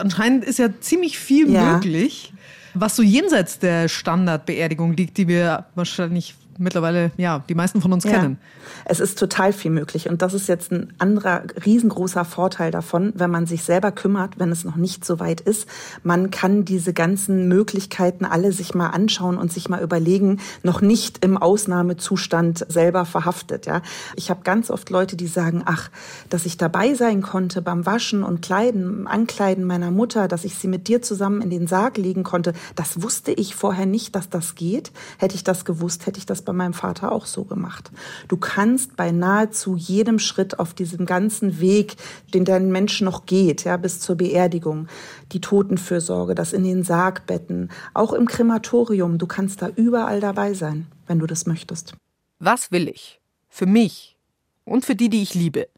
anscheinend 0.00 0.44
ist 0.44 0.58
ja 0.58 0.68
ziemlich 0.80 1.18
viel 1.18 1.50
ja. 1.52 1.74
möglich, 1.74 2.32
was 2.74 2.96
so 2.96 3.02
jenseits 3.02 3.58
der 3.58 3.88
Standardbeerdigung 3.88 4.96
liegt, 4.96 5.18
die 5.18 5.28
wir 5.28 5.66
wahrscheinlich 5.74 6.34
mittlerweile, 6.60 7.10
ja, 7.16 7.42
die 7.48 7.54
meisten 7.54 7.80
von 7.80 7.92
uns 7.92 8.04
ja. 8.04 8.12
kennen. 8.12 8.38
Es 8.84 9.00
ist 9.00 9.18
total 9.18 9.52
viel 9.52 9.70
möglich. 9.70 10.08
Und 10.08 10.22
das 10.22 10.34
ist 10.34 10.48
jetzt 10.48 10.70
ein 10.72 10.92
anderer 10.98 11.42
riesengroßer 11.64 12.24
Vorteil 12.24 12.70
davon, 12.70 13.12
wenn 13.16 13.30
man 13.30 13.46
sich 13.46 13.64
selber 13.64 13.92
kümmert, 13.92 14.38
wenn 14.38 14.52
es 14.52 14.64
noch 14.64 14.76
nicht 14.76 15.04
so 15.04 15.20
weit 15.20 15.40
ist. 15.40 15.66
Man 16.02 16.30
kann 16.30 16.64
diese 16.64 16.92
ganzen 16.92 17.48
Möglichkeiten 17.48 18.24
alle 18.24 18.52
sich 18.52 18.74
mal 18.74 18.88
anschauen 18.88 19.38
und 19.38 19.52
sich 19.52 19.68
mal 19.68 19.82
überlegen, 19.82 20.40
noch 20.62 20.80
nicht 20.80 21.24
im 21.24 21.36
Ausnahmezustand 21.36 22.66
selber 22.68 23.04
verhaftet, 23.04 23.66
ja. 23.66 23.82
Ich 24.16 24.30
habe 24.30 24.42
ganz 24.42 24.70
oft 24.70 24.90
Leute, 24.90 25.16
die 25.16 25.26
sagen, 25.26 25.62
ach, 25.64 25.90
dass 26.28 26.46
ich 26.46 26.56
dabei 26.56 26.94
sein 26.94 27.22
konnte 27.22 27.62
beim 27.62 27.86
Waschen 27.86 28.22
und 28.22 28.42
Kleiden, 28.42 29.06
Ankleiden 29.06 29.64
meiner 29.64 29.90
Mutter, 29.90 30.28
dass 30.28 30.44
ich 30.44 30.54
sie 30.56 30.68
mit 30.68 30.88
dir 30.88 31.02
zusammen 31.02 31.40
in 31.42 31.50
den 31.50 31.66
Sarg 31.66 31.96
legen 31.96 32.22
konnte, 32.22 32.52
das 32.74 33.02
wusste 33.02 33.32
ich 33.32 33.54
vorher 33.54 33.86
nicht, 33.86 34.14
dass 34.14 34.28
das 34.28 34.54
geht. 34.54 34.92
Hätte 35.18 35.34
ich 35.34 35.44
das 35.44 35.64
gewusst, 35.64 36.06
hätte 36.06 36.18
ich 36.18 36.26
das 36.26 36.42
bei 36.50 36.56
meinem 36.56 36.74
Vater 36.74 37.12
auch 37.12 37.26
so 37.26 37.44
gemacht. 37.44 37.92
Du 38.26 38.36
kannst 38.36 38.96
bei 38.96 39.12
nahezu 39.12 39.76
jedem 39.76 40.18
Schritt 40.18 40.58
auf 40.58 40.74
diesem 40.74 41.06
ganzen 41.06 41.60
Weg, 41.60 41.94
den 42.34 42.44
dein 42.44 42.72
Mensch 42.72 43.00
noch 43.02 43.24
geht, 43.24 43.62
ja, 43.62 43.76
bis 43.76 44.00
zur 44.00 44.16
Beerdigung, 44.16 44.88
die 45.30 45.40
Totenfürsorge, 45.40 46.34
das 46.34 46.52
in 46.52 46.64
den 46.64 46.82
Sargbetten, 46.82 47.70
auch 47.94 48.12
im 48.12 48.26
Krematorium, 48.26 49.16
du 49.16 49.28
kannst 49.28 49.62
da 49.62 49.68
überall 49.68 50.18
dabei 50.18 50.54
sein, 50.54 50.88
wenn 51.06 51.20
du 51.20 51.28
das 51.28 51.46
möchtest. 51.46 51.94
Was 52.40 52.72
will 52.72 52.88
ich? 52.88 53.20
Für 53.48 53.66
mich 53.66 54.16
und 54.64 54.84
für 54.84 54.96
die, 54.96 55.08
die 55.08 55.22
ich 55.22 55.34
liebe. 55.34 55.68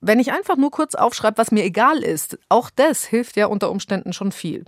Wenn 0.00 0.18
ich 0.18 0.32
einfach 0.32 0.56
nur 0.56 0.72
kurz 0.72 0.96
aufschreibe, 0.96 1.38
was 1.38 1.52
mir 1.52 1.62
egal 1.62 1.98
ist, 1.98 2.36
auch 2.48 2.68
das 2.68 3.04
hilft 3.04 3.36
ja 3.36 3.46
unter 3.46 3.70
Umständen 3.70 4.12
schon 4.12 4.32
viel. 4.32 4.64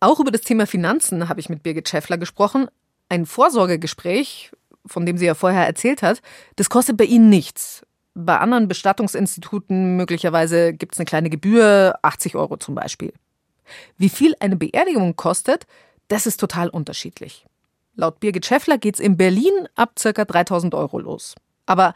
Auch 0.00 0.20
über 0.20 0.30
das 0.30 0.40
Thema 0.40 0.66
Finanzen 0.66 1.28
habe 1.28 1.40
ich 1.40 1.50
mit 1.50 1.62
Birgit 1.62 1.90
Schäffler 1.90 2.16
gesprochen, 2.16 2.68
ein 3.12 3.26
Vorsorgegespräch, 3.26 4.50
von 4.86 5.04
dem 5.04 5.18
sie 5.18 5.26
ja 5.26 5.34
vorher 5.34 5.66
erzählt 5.66 6.02
hat, 6.02 6.22
das 6.56 6.70
kostet 6.70 6.96
bei 6.96 7.04
Ihnen 7.04 7.28
nichts. 7.28 7.84
Bei 8.14 8.38
anderen 8.38 8.68
Bestattungsinstituten 8.68 9.96
möglicherweise 9.96 10.72
gibt 10.72 10.94
es 10.94 10.98
eine 10.98 11.04
kleine 11.04 11.28
Gebühr, 11.28 11.98
80 12.00 12.36
Euro 12.36 12.56
zum 12.56 12.74
Beispiel. 12.74 13.12
Wie 13.98 14.08
viel 14.08 14.34
eine 14.40 14.56
Beerdigung 14.56 15.14
kostet, 15.14 15.66
das 16.08 16.26
ist 16.26 16.38
total 16.38 16.70
unterschiedlich. 16.70 17.44
Laut 17.96 18.18
Birgit 18.18 18.46
Schäffler 18.46 18.78
geht 18.78 18.94
es 18.94 19.00
in 19.00 19.18
Berlin 19.18 19.68
ab 19.74 19.92
ca. 20.02 20.24
3000 20.24 20.74
Euro 20.74 20.98
los. 20.98 21.34
Aber 21.66 21.92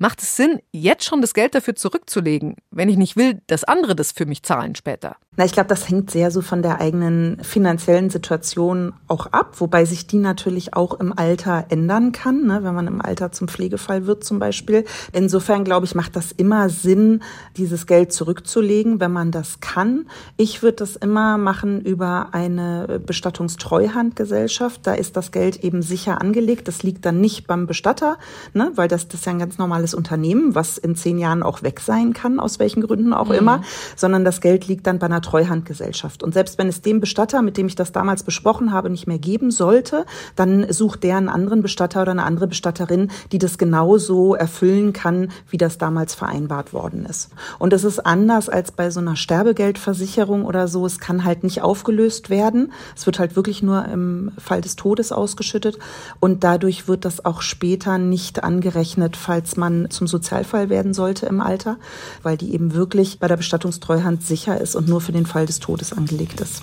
Macht 0.00 0.22
es 0.22 0.36
Sinn, 0.36 0.60
jetzt 0.70 1.04
schon 1.04 1.20
das 1.22 1.34
Geld 1.34 1.56
dafür 1.56 1.74
zurückzulegen, 1.74 2.54
wenn 2.70 2.88
ich 2.88 2.96
nicht 2.96 3.16
will, 3.16 3.40
dass 3.48 3.64
andere 3.64 3.96
das 3.96 4.12
für 4.12 4.26
mich 4.26 4.44
zahlen 4.44 4.76
später? 4.76 5.16
Na, 5.36 5.44
ich 5.44 5.52
glaube, 5.52 5.68
das 5.68 5.88
hängt 5.88 6.10
sehr 6.10 6.32
so 6.32 6.40
von 6.40 6.62
der 6.62 6.80
eigenen 6.80 7.42
finanziellen 7.44 8.10
Situation 8.10 8.92
auch 9.06 9.26
ab, 9.26 9.60
wobei 9.60 9.84
sich 9.84 10.08
die 10.08 10.18
natürlich 10.18 10.74
auch 10.74 10.98
im 10.98 11.16
Alter 11.16 11.66
ändern 11.68 12.10
kann, 12.10 12.44
ne, 12.44 12.64
wenn 12.64 12.74
man 12.74 12.88
im 12.88 13.00
Alter 13.00 13.30
zum 13.30 13.46
Pflegefall 13.46 14.06
wird 14.06 14.24
zum 14.24 14.40
Beispiel. 14.40 14.84
Insofern 15.12 15.62
glaube 15.62 15.86
ich, 15.86 15.94
macht 15.94 16.16
das 16.16 16.32
immer 16.32 16.68
Sinn, 16.70 17.22
dieses 17.56 17.86
Geld 17.86 18.12
zurückzulegen, 18.12 18.98
wenn 18.98 19.12
man 19.12 19.30
das 19.30 19.60
kann. 19.60 20.08
Ich 20.36 20.62
würde 20.62 20.76
das 20.78 20.96
immer 20.96 21.38
machen 21.38 21.80
über 21.80 22.30
eine 22.32 23.00
Bestattungstreuhandgesellschaft. 23.04 24.86
Da 24.88 24.94
ist 24.94 25.16
das 25.16 25.30
Geld 25.30 25.62
eben 25.62 25.82
sicher 25.82 26.20
angelegt. 26.20 26.66
Das 26.66 26.82
liegt 26.82 27.04
dann 27.04 27.20
nicht 27.20 27.46
beim 27.46 27.66
Bestatter, 27.68 28.18
ne, 28.54 28.72
weil 28.74 28.88
das, 28.88 29.06
das 29.06 29.20
ist 29.20 29.26
ja 29.26 29.32
ein 29.32 29.38
ganz 29.38 29.58
normales 29.58 29.87
Unternehmen, 29.94 30.54
was 30.54 30.78
in 30.78 30.96
zehn 30.96 31.18
Jahren 31.18 31.42
auch 31.42 31.62
weg 31.62 31.80
sein 31.80 32.12
kann, 32.12 32.40
aus 32.40 32.58
welchen 32.58 32.82
Gründen 32.82 33.12
auch 33.12 33.28
mhm. 33.28 33.34
immer, 33.34 33.62
sondern 33.96 34.24
das 34.24 34.40
Geld 34.40 34.66
liegt 34.66 34.86
dann 34.86 34.98
bei 34.98 35.06
einer 35.06 35.20
Treuhandgesellschaft. 35.20 36.22
Und 36.22 36.34
selbst 36.34 36.58
wenn 36.58 36.68
es 36.68 36.82
dem 36.82 37.00
Bestatter, 37.00 37.42
mit 37.42 37.56
dem 37.56 37.66
ich 37.66 37.74
das 37.74 37.92
damals 37.92 38.22
besprochen 38.22 38.72
habe, 38.72 38.90
nicht 38.90 39.06
mehr 39.06 39.18
geben 39.18 39.50
sollte, 39.50 40.04
dann 40.36 40.70
sucht 40.72 41.02
der 41.02 41.16
einen 41.16 41.28
anderen 41.28 41.62
Bestatter 41.62 42.02
oder 42.02 42.12
eine 42.12 42.24
andere 42.24 42.46
Bestatterin, 42.46 43.10
die 43.32 43.38
das 43.38 43.58
genauso 43.58 44.34
erfüllen 44.34 44.92
kann, 44.92 45.30
wie 45.50 45.56
das 45.56 45.78
damals 45.78 46.14
vereinbart 46.14 46.72
worden 46.72 47.06
ist. 47.06 47.30
Und 47.58 47.72
es 47.72 47.84
ist 47.84 48.00
anders 48.00 48.48
als 48.48 48.72
bei 48.72 48.90
so 48.90 49.00
einer 49.00 49.16
Sterbegeldversicherung 49.16 50.44
oder 50.44 50.68
so. 50.68 50.86
Es 50.86 50.98
kann 50.98 51.24
halt 51.24 51.44
nicht 51.44 51.62
aufgelöst 51.62 52.30
werden. 52.30 52.72
Es 52.96 53.06
wird 53.06 53.18
halt 53.18 53.36
wirklich 53.36 53.62
nur 53.62 53.84
im 53.86 54.32
Fall 54.38 54.60
des 54.60 54.76
Todes 54.76 55.12
ausgeschüttet. 55.12 55.78
Und 56.20 56.44
dadurch 56.44 56.88
wird 56.88 57.04
das 57.04 57.24
auch 57.24 57.42
später 57.42 57.98
nicht 57.98 58.42
angerechnet, 58.42 59.16
falls 59.16 59.56
man 59.56 59.77
zum 59.90 60.06
Sozialfall 60.06 60.68
werden 60.68 60.94
sollte 60.94 61.26
im 61.26 61.40
Alter, 61.40 61.78
weil 62.22 62.36
die 62.36 62.52
eben 62.52 62.74
wirklich 62.74 63.18
bei 63.18 63.28
der 63.28 63.36
Bestattungstreuhand 63.36 64.22
sicher 64.22 64.60
ist 64.60 64.74
und 64.74 64.88
nur 64.88 65.00
für 65.00 65.12
den 65.12 65.26
Fall 65.26 65.46
des 65.46 65.60
Todes 65.60 65.92
angelegt 65.92 66.40
ist. 66.40 66.62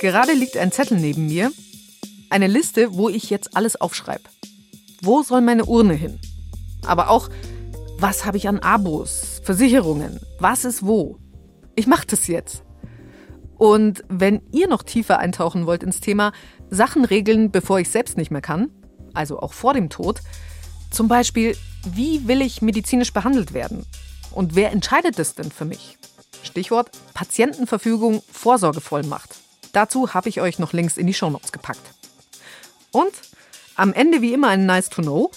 Gerade 0.00 0.32
liegt 0.32 0.56
ein 0.56 0.72
Zettel 0.72 0.98
neben 0.98 1.26
mir, 1.26 1.50
eine 2.28 2.46
Liste, 2.46 2.94
wo 2.94 3.08
ich 3.08 3.30
jetzt 3.30 3.56
alles 3.56 3.80
aufschreibe. 3.80 4.24
Wo 5.00 5.22
soll 5.22 5.40
meine 5.40 5.64
Urne 5.64 5.94
hin? 5.94 6.18
Aber 6.84 7.08
auch, 7.10 7.30
was 7.98 8.26
habe 8.26 8.36
ich 8.36 8.48
an 8.48 8.58
Abos, 8.58 9.40
Versicherungen, 9.44 10.20
was 10.38 10.64
ist 10.64 10.84
wo? 10.84 11.18
Ich 11.76 11.86
mache 11.86 12.06
das 12.06 12.26
jetzt. 12.26 12.64
Und 13.56 14.04
wenn 14.08 14.42
ihr 14.52 14.68
noch 14.68 14.82
tiefer 14.82 15.18
eintauchen 15.18 15.66
wollt 15.66 15.82
ins 15.82 16.00
Thema 16.00 16.32
Sachen 16.70 17.04
regeln, 17.04 17.50
bevor 17.50 17.78
ich 17.78 17.88
selbst 17.88 18.16
nicht 18.16 18.30
mehr 18.30 18.40
kann, 18.40 18.70
also 19.14 19.40
auch 19.40 19.52
vor 19.52 19.74
dem 19.74 19.88
Tod, 19.90 20.20
zum 20.90 21.08
Beispiel, 21.08 21.56
wie 21.84 22.28
will 22.28 22.42
ich 22.42 22.62
medizinisch 22.62 23.12
behandelt 23.12 23.52
werden? 23.52 23.86
Und 24.30 24.54
wer 24.54 24.72
entscheidet 24.72 25.18
es 25.18 25.34
denn 25.34 25.50
für 25.50 25.64
mich? 25.64 25.98
Stichwort 26.42 26.90
Patientenverfügung 27.14 28.22
Vorsorgevollmacht. 28.30 29.30
Dazu 29.72 30.14
habe 30.14 30.28
ich 30.28 30.40
euch 30.40 30.58
noch 30.58 30.72
Links 30.72 30.96
in 30.96 31.06
die 31.06 31.14
Shownotes 31.14 31.52
gepackt. 31.52 31.94
Und 32.92 33.12
am 33.76 33.92
Ende 33.92 34.22
wie 34.22 34.32
immer 34.32 34.48
ein 34.48 34.66
Nice 34.66 34.88
to 34.88 35.02
Know. 35.02 35.30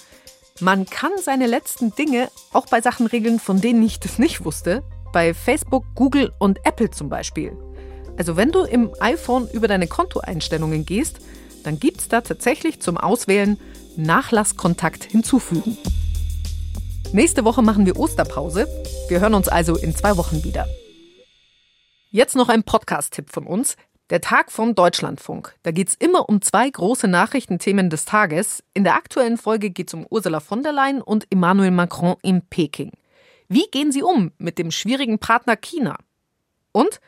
Man 0.60 0.86
kann 0.86 1.12
seine 1.20 1.46
letzten 1.46 1.94
Dinge 1.94 2.30
auch 2.52 2.66
bei 2.66 2.80
Sachen 2.80 3.06
regeln, 3.06 3.40
von 3.40 3.60
denen 3.60 3.82
ich 3.82 3.98
das 3.98 4.18
nicht 4.18 4.44
wusste. 4.44 4.82
Bei 5.12 5.34
Facebook, 5.34 5.84
Google 5.94 6.32
und 6.38 6.64
Apple 6.64 6.90
zum 6.90 7.08
Beispiel. 7.08 7.56
Also 8.16 8.36
wenn 8.36 8.52
du 8.52 8.62
im 8.62 8.90
iPhone 9.00 9.48
über 9.50 9.66
deine 9.66 9.86
Kontoeinstellungen 9.86 10.84
gehst, 10.84 11.18
dann 11.68 11.78
gibt 11.78 12.00
es 12.00 12.08
da 12.08 12.22
tatsächlich 12.22 12.80
zum 12.80 12.96
Auswählen 12.96 13.60
Nachlasskontakt 13.94 15.04
hinzufügen. 15.04 15.76
Nächste 17.12 17.44
Woche 17.44 17.60
machen 17.60 17.84
wir 17.84 17.98
Osterpause. 17.98 18.66
Wir 19.10 19.20
hören 19.20 19.34
uns 19.34 19.48
also 19.48 19.76
in 19.76 19.94
zwei 19.94 20.16
Wochen 20.16 20.42
wieder. 20.44 20.66
Jetzt 22.10 22.36
noch 22.36 22.48
ein 22.48 22.62
Podcast-Tipp 22.62 23.28
von 23.28 23.46
uns. 23.46 23.76
Der 24.08 24.22
Tag 24.22 24.50
vom 24.50 24.74
Deutschlandfunk. 24.74 25.56
Da 25.62 25.70
geht 25.70 25.88
es 25.88 25.94
immer 25.94 26.30
um 26.30 26.40
zwei 26.40 26.70
große 26.70 27.06
Nachrichtenthemen 27.06 27.90
des 27.90 28.06
Tages. 28.06 28.64
In 28.72 28.84
der 28.84 28.94
aktuellen 28.94 29.36
Folge 29.36 29.68
geht 29.68 29.88
es 29.88 29.94
um 29.94 30.06
Ursula 30.08 30.40
von 30.40 30.62
der 30.62 30.72
Leyen 30.72 31.02
und 31.02 31.26
Emmanuel 31.30 31.70
Macron 31.70 32.16
in 32.22 32.40
Peking. 32.48 32.92
Wie 33.48 33.66
gehen 33.70 33.92
sie 33.92 34.02
um 34.02 34.32
mit 34.38 34.56
dem 34.56 34.70
schwierigen 34.70 35.18
Partner 35.18 35.56
China? 35.56 35.98
Und 36.72 36.98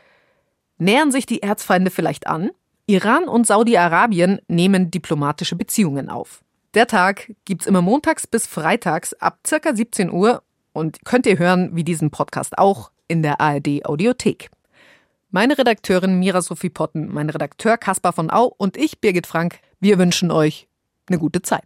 nähern 0.76 1.10
sich 1.10 1.24
die 1.24 1.42
Erzfeinde 1.42 1.90
vielleicht 1.90 2.26
an? 2.26 2.50
Iran 2.90 3.28
und 3.28 3.46
Saudi-Arabien 3.46 4.40
nehmen 4.48 4.90
diplomatische 4.90 5.54
Beziehungen 5.54 6.08
auf. 6.08 6.42
Der 6.74 6.88
Tag 6.88 7.32
gibt's 7.44 7.66
immer 7.66 7.82
montags 7.82 8.26
bis 8.26 8.48
freitags 8.48 9.14
ab 9.14 9.38
circa 9.46 9.76
17 9.76 10.10
Uhr 10.10 10.42
und 10.72 11.04
könnt 11.04 11.26
ihr 11.26 11.38
hören, 11.38 11.70
wie 11.76 11.84
diesen 11.84 12.10
Podcast 12.10 12.58
auch, 12.58 12.90
in 13.06 13.22
der 13.22 13.40
ARD 13.40 13.84
Audiothek. 13.84 14.50
Meine 15.30 15.56
Redakteurin 15.56 16.18
Mira 16.18 16.42
Sophie 16.42 16.68
Potten, 16.68 17.12
mein 17.12 17.30
Redakteur 17.30 17.78
Kaspar 17.78 18.12
von 18.12 18.28
Au 18.28 18.52
und 18.56 18.76
ich, 18.76 19.00
Birgit 19.00 19.28
Frank, 19.28 19.60
wir 19.78 19.96
wünschen 19.96 20.32
euch 20.32 20.66
eine 21.08 21.18
gute 21.18 21.42
Zeit. 21.42 21.62